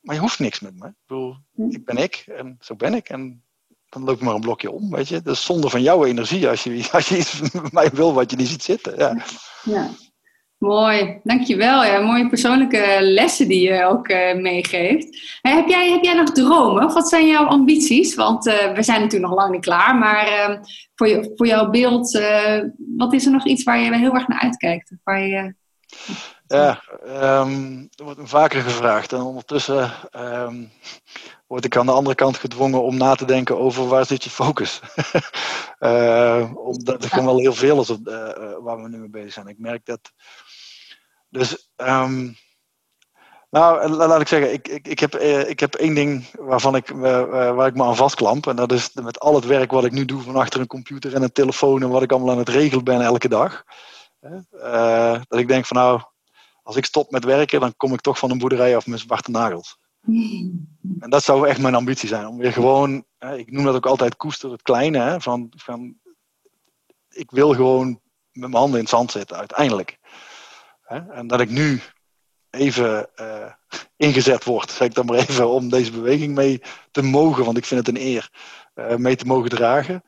[0.00, 0.86] Maar je hoeft niks met me.
[0.86, 1.70] Ik, bedoel, hm.
[1.70, 3.08] ik ben ik en zo ben ik.
[3.08, 3.44] En
[3.88, 5.22] dan loop ik maar een blokje om, weet je.
[5.22, 8.30] Dat is zonde van jouw energie als je, als je iets met mij wil wat
[8.30, 8.98] je niet ziet zitten.
[8.98, 9.24] Ja.
[9.64, 9.90] ja.
[10.64, 11.84] Mooi, dankjewel.
[11.84, 15.38] Ja, mooie persoonlijke lessen die je ook uh, meegeeft.
[15.42, 16.84] heb, jij, heb jij nog dromen?
[16.84, 18.14] Of wat zijn jouw ambities?
[18.14, 19.96] Want uh, we zijn natuurlijk nog lang niet klaar.
[19.96, 20.56] Maar uh,
[20.94, 22.20] voor, je, voor jouw beeld,
[22.96, 24.92] wat is er nog iets waar je heel erg naar uitkijkt?
[25.02, 25.54] Waar je,
[26.46, 29.12] ja, um, er wordt me vaker gevraagd.
[29.12, 30.70] En ondertussen um,
[31.46, 34.30] word ik aan de andere kant gedwongen om na te denken over waar zit je
[34.30, 34.80] focus.
[36.68, 38.04] omdat er gewoon wel heel veel is op,
[38.62, 39.46] waar we nu mee bezig zijn.
[39.46, 40.12] Ik merk dat
[41.34, 42.36] dus, um,
[43.50, 46.88] nou, laat ik zeggen, ik, ik, ik, heb, eh, ik heb één ding waarvan ik,
[46.88, 48.46] waar ik me aan vastklamp.
[48.46, 51.14] En dat is met al het werk wat ik nu doe van achter een computer
[51.14, 53.64] en een telefoon en wat ik allemaal aan het regelen ben elke dag.
[54.52, 56.00] Uh, dat ik denk van nou,
[56.62, 59.30] als ik stop met werken, dan kom ik toch van een boerderij af met zwarte
[59.30, 59.78] nagels.
[60.98, 62.26] En dat zou echt mijn ambitie zijn.
[62.26, 63.04] Om weer gewoon,
[63.36, 64.98] ik noem dat ook altijd koester, het kleine.
[64.98, 65.96] Hè, van, van,
[67.08, 68.00] ik wil gewoon
[68.32, 69.98] met mijn handen in het zand zitten, uiteindelijk.
[70.94, 71.80] En dat ik nu
[72.50, 73.52] even uh,
[73.96, 77.64] ingezet word, zeg ik dan maar even, om deze beweging mee te mogen, want ik
[77.64, 78.30] vind het een eer,
[78.74, 80.04] uh, mee te mogen dragen.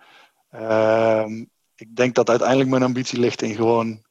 [0.55, 1.27] Uh,
[1.75, 4.05] ik denk dat uiteindelijk mijn ambitie ligt in gewoon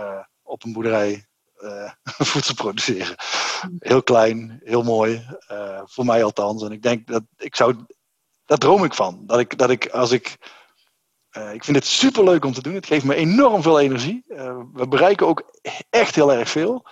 [0.00, 1.26] uh, op een boerderij
[2.30, 3.14] voedsel produceren.
[3.78, 5.26] Heel klein, heel mooi,
[5.84, 6.62] voor mij althans.
[6.62, 7.76] En ik denk dat ik zou,
[8.44, 9.22] daar droom ik van.
[9.26, 10.36] Dat ik, dat ik als ik
[11.38, 12.74] uh, ik vind het super leuk om te doen.
[12.74, 14.24] Het geeft me enorm veel energie.
[14.28, 15.60] Uh, we bereiken ook
[15.90, 16.86] echt heel erg veel.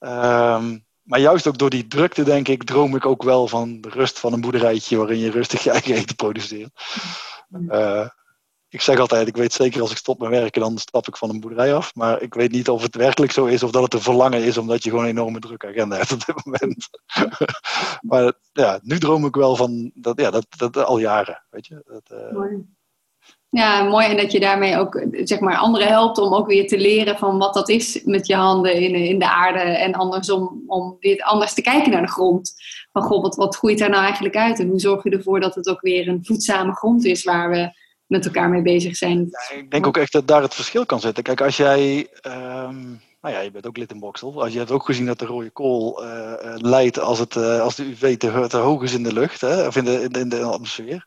[0.00, 0.64] Uh,
[1.02, 4.18] maar juist ook door die drukte, denk ik, droom ik ook wel van de rust
[4.18, 6.70] van een boerderijtje waarin je rustig je eigen eten produceert.
[7.68, 8.08] Uh,
[8.68, 11.30] ik zeg altijd, ik weet zeker als ik stop met werken, dan stap ik van
[11.30, 11.94] een boerderij af.
[11.94, 14.58] Maar ik weet niet of het werkelijk zo is of dat het een verlangen is,
[14.58, 16.88] omdat je gewoon een enorme drukke agenda hebt op dit moment.
[18.10, 21.44] maar ja, nu droom ik wel van dat, ja, dat, dat al jaren.
[21.50, 21.82] Weet je?
[21.86, 22.18] Dat,
[23.54, 24.06] ja, mooi.
[24.06, 27.38] En dat je daarmee ook zeg maar, anderen helpt om ook weer te leren van
[27.38, 29.58] wat dat is met je handen in, in de aarde.
[29.58, 32.52] En andersom, om weer anders te kijken naar de grond.
[32.92, 34.58] Van god, wat, wat groeit daar nou eigenlijk uit?
[34.58, 37.70] En hoe zorg je ervoor dat het ook weer een voedzame grond is waar we
[38.06, 39.28] met elkaar mee bezig zijn?
[39.56, 41.22] Ik denk ook echt dat daar het verschil kan zitten.
[41.22, 42.08] Kijk, als jij.
[42.26, 44.42] Um nou ja, je bent ook lid in Boksel.
[44.42, 47.74] Als je hebt ook gezien dat de rode kool uh, leidt als, het, uh, als
[47.74, 50.42] de UV te, te, hoog is in de lucht, hè, of in de, in, de,
[50.42, 51.06] atmosfeer.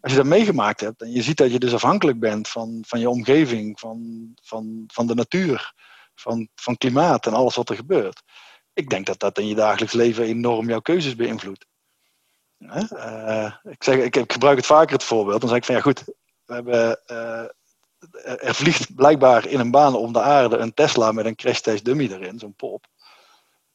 [0.00, 3.00] Als je dat meegemaakt hebt en je ziet dat je dus afhankelijk bent van, van
[3.00, 5.72] je omgeving, van, van, van de natuur,
[6.14, 8.22] van, van klimaat en alles wat er gebeurt.
[8.72, 11.66] Ik denk dat dat in je dagelijks leven enorm jouw keuzes beïnvloedt.
[13.62, 15.40] ik, zeg, ik, ik, gebruik het vaker het voorbeeld.
[15.40, 16.04] Dan zeg ik van ja goed,
[16.44, 17.00] we hebben
[18.22, 21.84] er vliegt blijkbaar in een baan om de aarde een Tesla met een crash test
[21.84, 22.86] dummy erin, zo'n pop.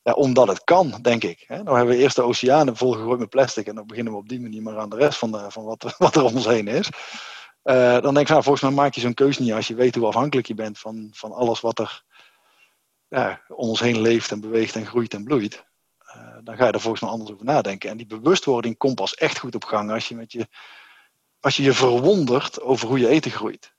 [0.04, 1.44] Ja, omdat het kan, denk ik.
[1.48, 1.64] Hè.
[1.64, 4.42] Nou hebben we eerst de oceanen volgegooid met plastic en dan beginnen we op die
[4.42, 6.90] manier maar aan de rest van, de, van wat, wat er om ons heen is.
[7.64, 9.96] Uh, dan denk ik, nou, volgens mij maak je zo'n keuze niet als je weet
[9.96, 12.04] hoe afhankelijk je bent van, van alles wat er
[13.48, 15.66] om ons heen leeft en beweegt en groeit en bloeit.
[16.16, 17.90] Uh, dan ga je er volgens mij anders over nadenken.
[17.90, 20.48] En die bewustwording komt pas echt goed op gang als je, met je,
[21.40, 23.74] als je je verwondert over hoe je eten groeit.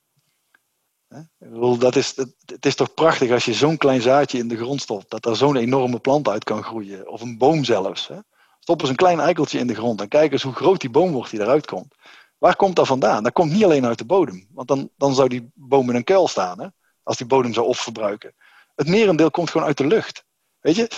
[1.79, 5.09] Dat is, het is toch prachtig als je zo'n klein zaadje in de grond stopt,
[5.09, 7.09] dat er zo'n enorme plant uit kan groeien.
[7.09, 8.07] Of een boom zelfs.
[8.07, 8.17] Hè.
[8.59, 11.11] Stop eens een klein eikeltje in de grond en kijk eens hoe groot die boom
[11.11, 11.95] wordt die eruit komt.
[12.37, 13.23] Waar komt dat vandaan?
[13.23, 16.03] Dat komt niet alleen uit de bodem, want dan, dan zou die boom in een
[16.03, 16.67] kuil staan, hè,
[17.03, 18.35] als die bodem zou opverbruiken.
[18.75, 20.25] Het merendeel komt gewoon uit de lucht.
[20.59, 20.89] Weet je,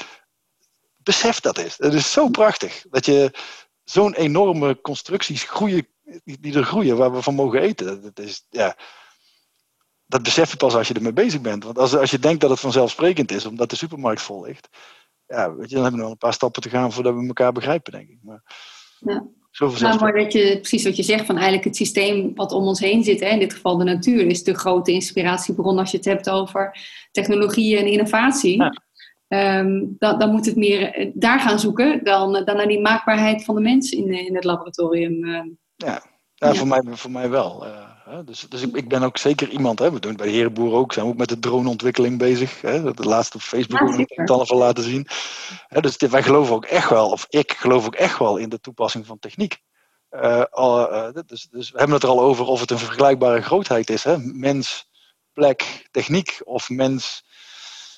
[0.98, 1.78] besef dat is.
[1.78, 3.32] Het is zo prachtig dat je
[3.84, 5.88] zo'n enorme constructies groeien,
[6.24, 8.02] die er groeien, waar we van mogen eten.
[8.02, 8.78] Dat is, ja,
[10.14, 11.64] dat besef je pas als je ermee bezig bent.
[11.64, 14.70] Want als, als je denkt dat het vanzelfsprekend is, omdat de supermarkt vol ligt,
[15.28, 17.52] ja, weet je, dan hebben we nog een paar stappen te gaan voordat we elkaar
[17.52, 18.18] begrijpen, denk ik.
[18.22, 18.44] Maar,
[19.00, 19.26] ja.
[19.60, 22.80] Nou, mooi dat je precies wat je zegt, van eigenlijk het systeem wat om ons
[22.80, 26.06] heen zit, hè, in dit geval de natuur, is de grote inspiratiebron als je het
[26.06, 26.78] hebt over
[27.12, 28.58] technologie en innovatie.
[28.58, 28.74] Ja.
[29.28, 33.44] Ehm, dan, dan, moet het meer eh, daar gaan zoeken dan, dan naar die maakbaarheid
[33.44, 35.26] van de mens in, in het laboratorium.
[35.76, 36.04] Ja,
[36.36, 37.68] ja, Voor, mij, voor mij wel.
[37.68, 37.93] Uh?
[38.26, 39.92] Dus, dus ik, ik, ben ook zeker iemand, hè?
[39.92, 42.62] we doen het bij de Herenboer ook, zijn we ook met de droneontwikkeling bezig.
[42.62, 42.94] Hè?
[42.94, 45.08] De laatste op Facebook ja, ook het al van laten zien.
[45.68, 45.82] Hè?
[45.82, 49.06] Dus wij geloven ook echt wel, of ik geloof ook echt wel in de toepassing
[49.06, 49.62] van techniek.
[50.12, 53.90] Uh, uh, dus, dus, we hebben het er al over of het een vergelijkbare grootheid
[53.90, 54.04] is.
[54.04, 54.18] Hè?
[54.18, 54.88] Mens,
[55.34, 57.26] plek, techniek of mens.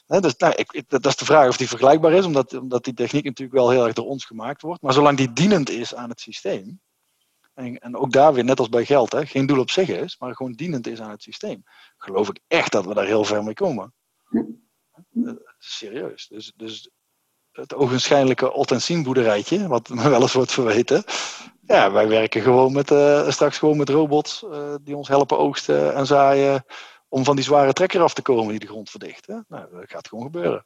[0.05, 0.19] Hè?
[0.19, 3.23] Dus, nou, ik, dat is de vraag of die vergelijkbaar is, omdat, omdat die techniek
[3.23, 4.81] natuurlijk wel heel erg door ons gemaakt wordt.
[4.81, 6.81] Maar zolang die dienend is aan het systeem,
[7.55, 10.17] en, en, ook daar weer, net als bij geld, hè, geen doel op zich is,
[10.19, 11.63] maar gewoon dienend is aan het systeem.
[11.97, 13.93] Geloof ik echt dat we daar heel ver mee komen.
[15.57, 16.27] Serieus.
[16.27, 16.89] Dus, dus
[17.51, 21.03] het ogenschijnlijke Ottensien boerderijtje, wat me wel eens wordt verweten.
[21.61, 25.95] Ja, wij werken gewoon met, uh, straks gewoon met robots uh, die ons helpen oogsten
[25.95, 26.65] en zaaien
[27.07, 29.27] om van die zware trekker af te komen die de grond verdicht.
[29.27, 29.39] Hè?
[29.47, 30.65] Nou, dat gaat gewoon gebeuren.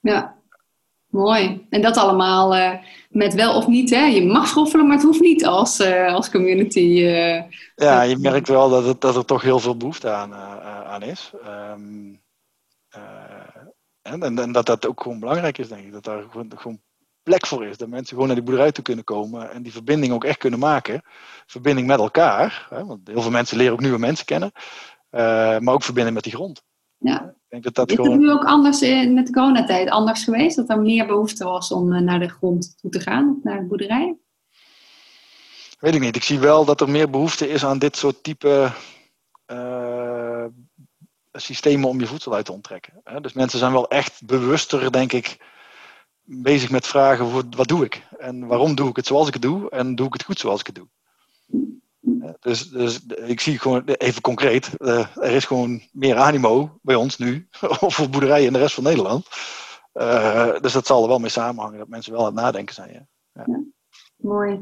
[0.00, 0.41] Ja,
[1.12, 1.66] Mooi.
[1.70, 2.72] En dat allemaal uh,
[3.10, 3.90] met wel of niet.
[3.90, 4.04] Hè?
[4.04, 6.78] Je mag schoffelen, maar het hoeft niet als, uh, als community.
[6.78, 7.42] Uh,
[7.74, 10.34] ja, je merkt wel dat, het, dat er toch heel veel behoefte aan,
[10.84, 11.32] aan is.
[11.46, 12.20] Um,
[14.02, 15.92] en, en, dat dat ook gewoon belangrijk is, denk ik.
[15.92, 16.80] Dat daar gewoon, gewoon,
[17.22, 17.76] plek voor is.
[17.76, 20.58] Dat mensen gewoon naar die boerderij toe kunnen komen en die verbinding ook echt kunnen
[20.58, 21.02] maken.
[21.46, 22.66] Verbinding met elkaar.
[22.70, 22.84] Hè?
[22.84, 24.52] Want heel veel mensen leren ook nieuwe mensen kennen.
[25.64, 26.62] maar ook verbinding met die grond.
[27.02, 27.20] Ja.
[27.24, 28.10] Ik denk dat dat is gewoon...
[28.10, 30.56] het nu ook anders in, met de coronatijd anders geweest?
[30.56, 33.66] Dat er meer behoefte was om eh, naar de grond toe te gaan, naar de
[33.66, 34.16] boerderij?
[35.78, 36.16] Weet ik niet.
[36.16, 38.72] Ik zie wel dat er meer behoefte is aan dit soort type
[39.46, 40.44] uh,
[41.32, 43.02] systemen om je voedsel uit te onttrekken.
[43.20, 45.36] Dus mensen zijn wel echt bewuster, denk ik,
[46.22, 48.02] bezig met vragen: wat doe ik?
[48.18, 49.70] En waarom doe ik het zoals ik het doe?
[49.70, 50.88] En doe ik het goed zoals ik het doe?
[52.40, 57.18] Dus, dus ik zie gewoon even concreet, uh, er is gewoon meer animo bij ons
[57.18, 57.48] nu,
[57.80, 59.26] of voor boerderijen in de rest van Nederland.
[59.94, 62.92] Uh, dus dat zal er wel mee samenhangen, dat mensen wel aan het nadenken zijn.
[62.92, 63.06] Ja.
[63.32, 63.64] Ja.
[64.16, 64.60] Mooi.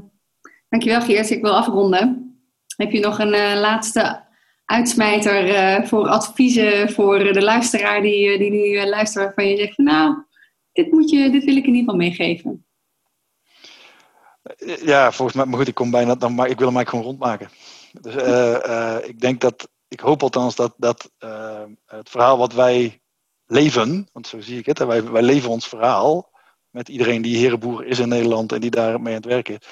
[0.68, 2.34] Dankjewel Geert, ik wil afronden.
[2.76, 4.28] Heb je nog een laatste
[4.64, 10.24] uitsmijter voor adviezen voor de luisteraar die, die nu luistert waarvan je zegt nou,
[10.72, 12.64] dit, moet je, dit wil ik in ieder geval meegeven?
[14.82, 17.04] Ja, volgens mij, maar goed, ik kom bijna, dan, maar ik wil hem eigenlijk gewoon
[17.04, 17.50] rondmaken.
[18.00, 22.52] Dus uh, uh, ik denk dat, ik hoop althans dat, dat uh, het verhaal wat
[22.52, 23.00] wij
[23.46, 26.30] leven, want zo zie ik het, wij, wij leven ons verhaal
[26.70, 29.66] met iedereen die herenboer is in Nederland en die daar mee aan het werken is,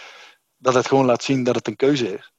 [0.57, 2.33] dat het gewoon laat zien dat het een keuze is.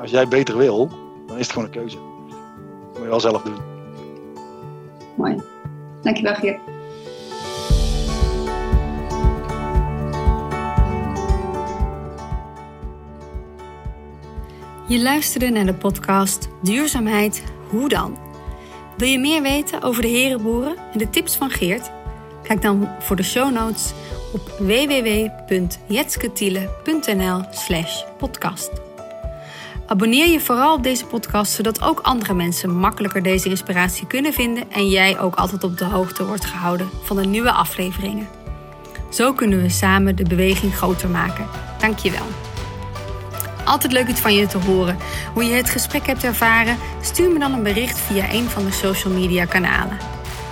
[0.00, 0.88] Als jij beter wil,
[1.26, 1.96] dan is het gewoon een keuze.
[1.96, 3.58] Dat moet je wel zelf doen.
[5.16, 5.42] Mooi.
[6.02, 6.79] Dankjewel Geert.
[14.90, 18.18] Je luisterde naar de podcast Duurzaamheid Hoe dan?
[18.96, 21.90] Wil je meer weten over de herenboeren en de tips van Geert?
[22.42, 23.92] Kijk dan voor de show notes
[24.32, 28.70] op www.jetsketiele.nl slash podcast.
[29.86, 34.72] Abonneer je vooral op deze podcast, zodat ook andere mensen makkelijker deze inspiratie kunnen vinden
[34.72, 38.28] en jij ook altijd op de hoogte wordt gehouden van de nieuwe afleveringen.
[39.10, 41.46] Zo kunnen we samen de beweging groter maken.
[41.78, 42.49] Dankjewel.
[43.64, 44.98] Altijd leuk iets van je te horen.
[45.34, 48.72] Hoe je het gesprek hebt ervaren, stuur me dan een bericht via een van de
[48.72, 49.98] social media kanalen.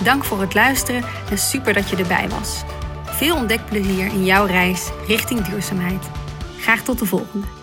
[0.02, 2.62] Dank voor het luisteren en super dat je erbij was.
[3.04, 6.11] Veel ontdekplezier in jouw reis richting duurzaamheid.
[6.59, 7.57] Graag tot de volgende.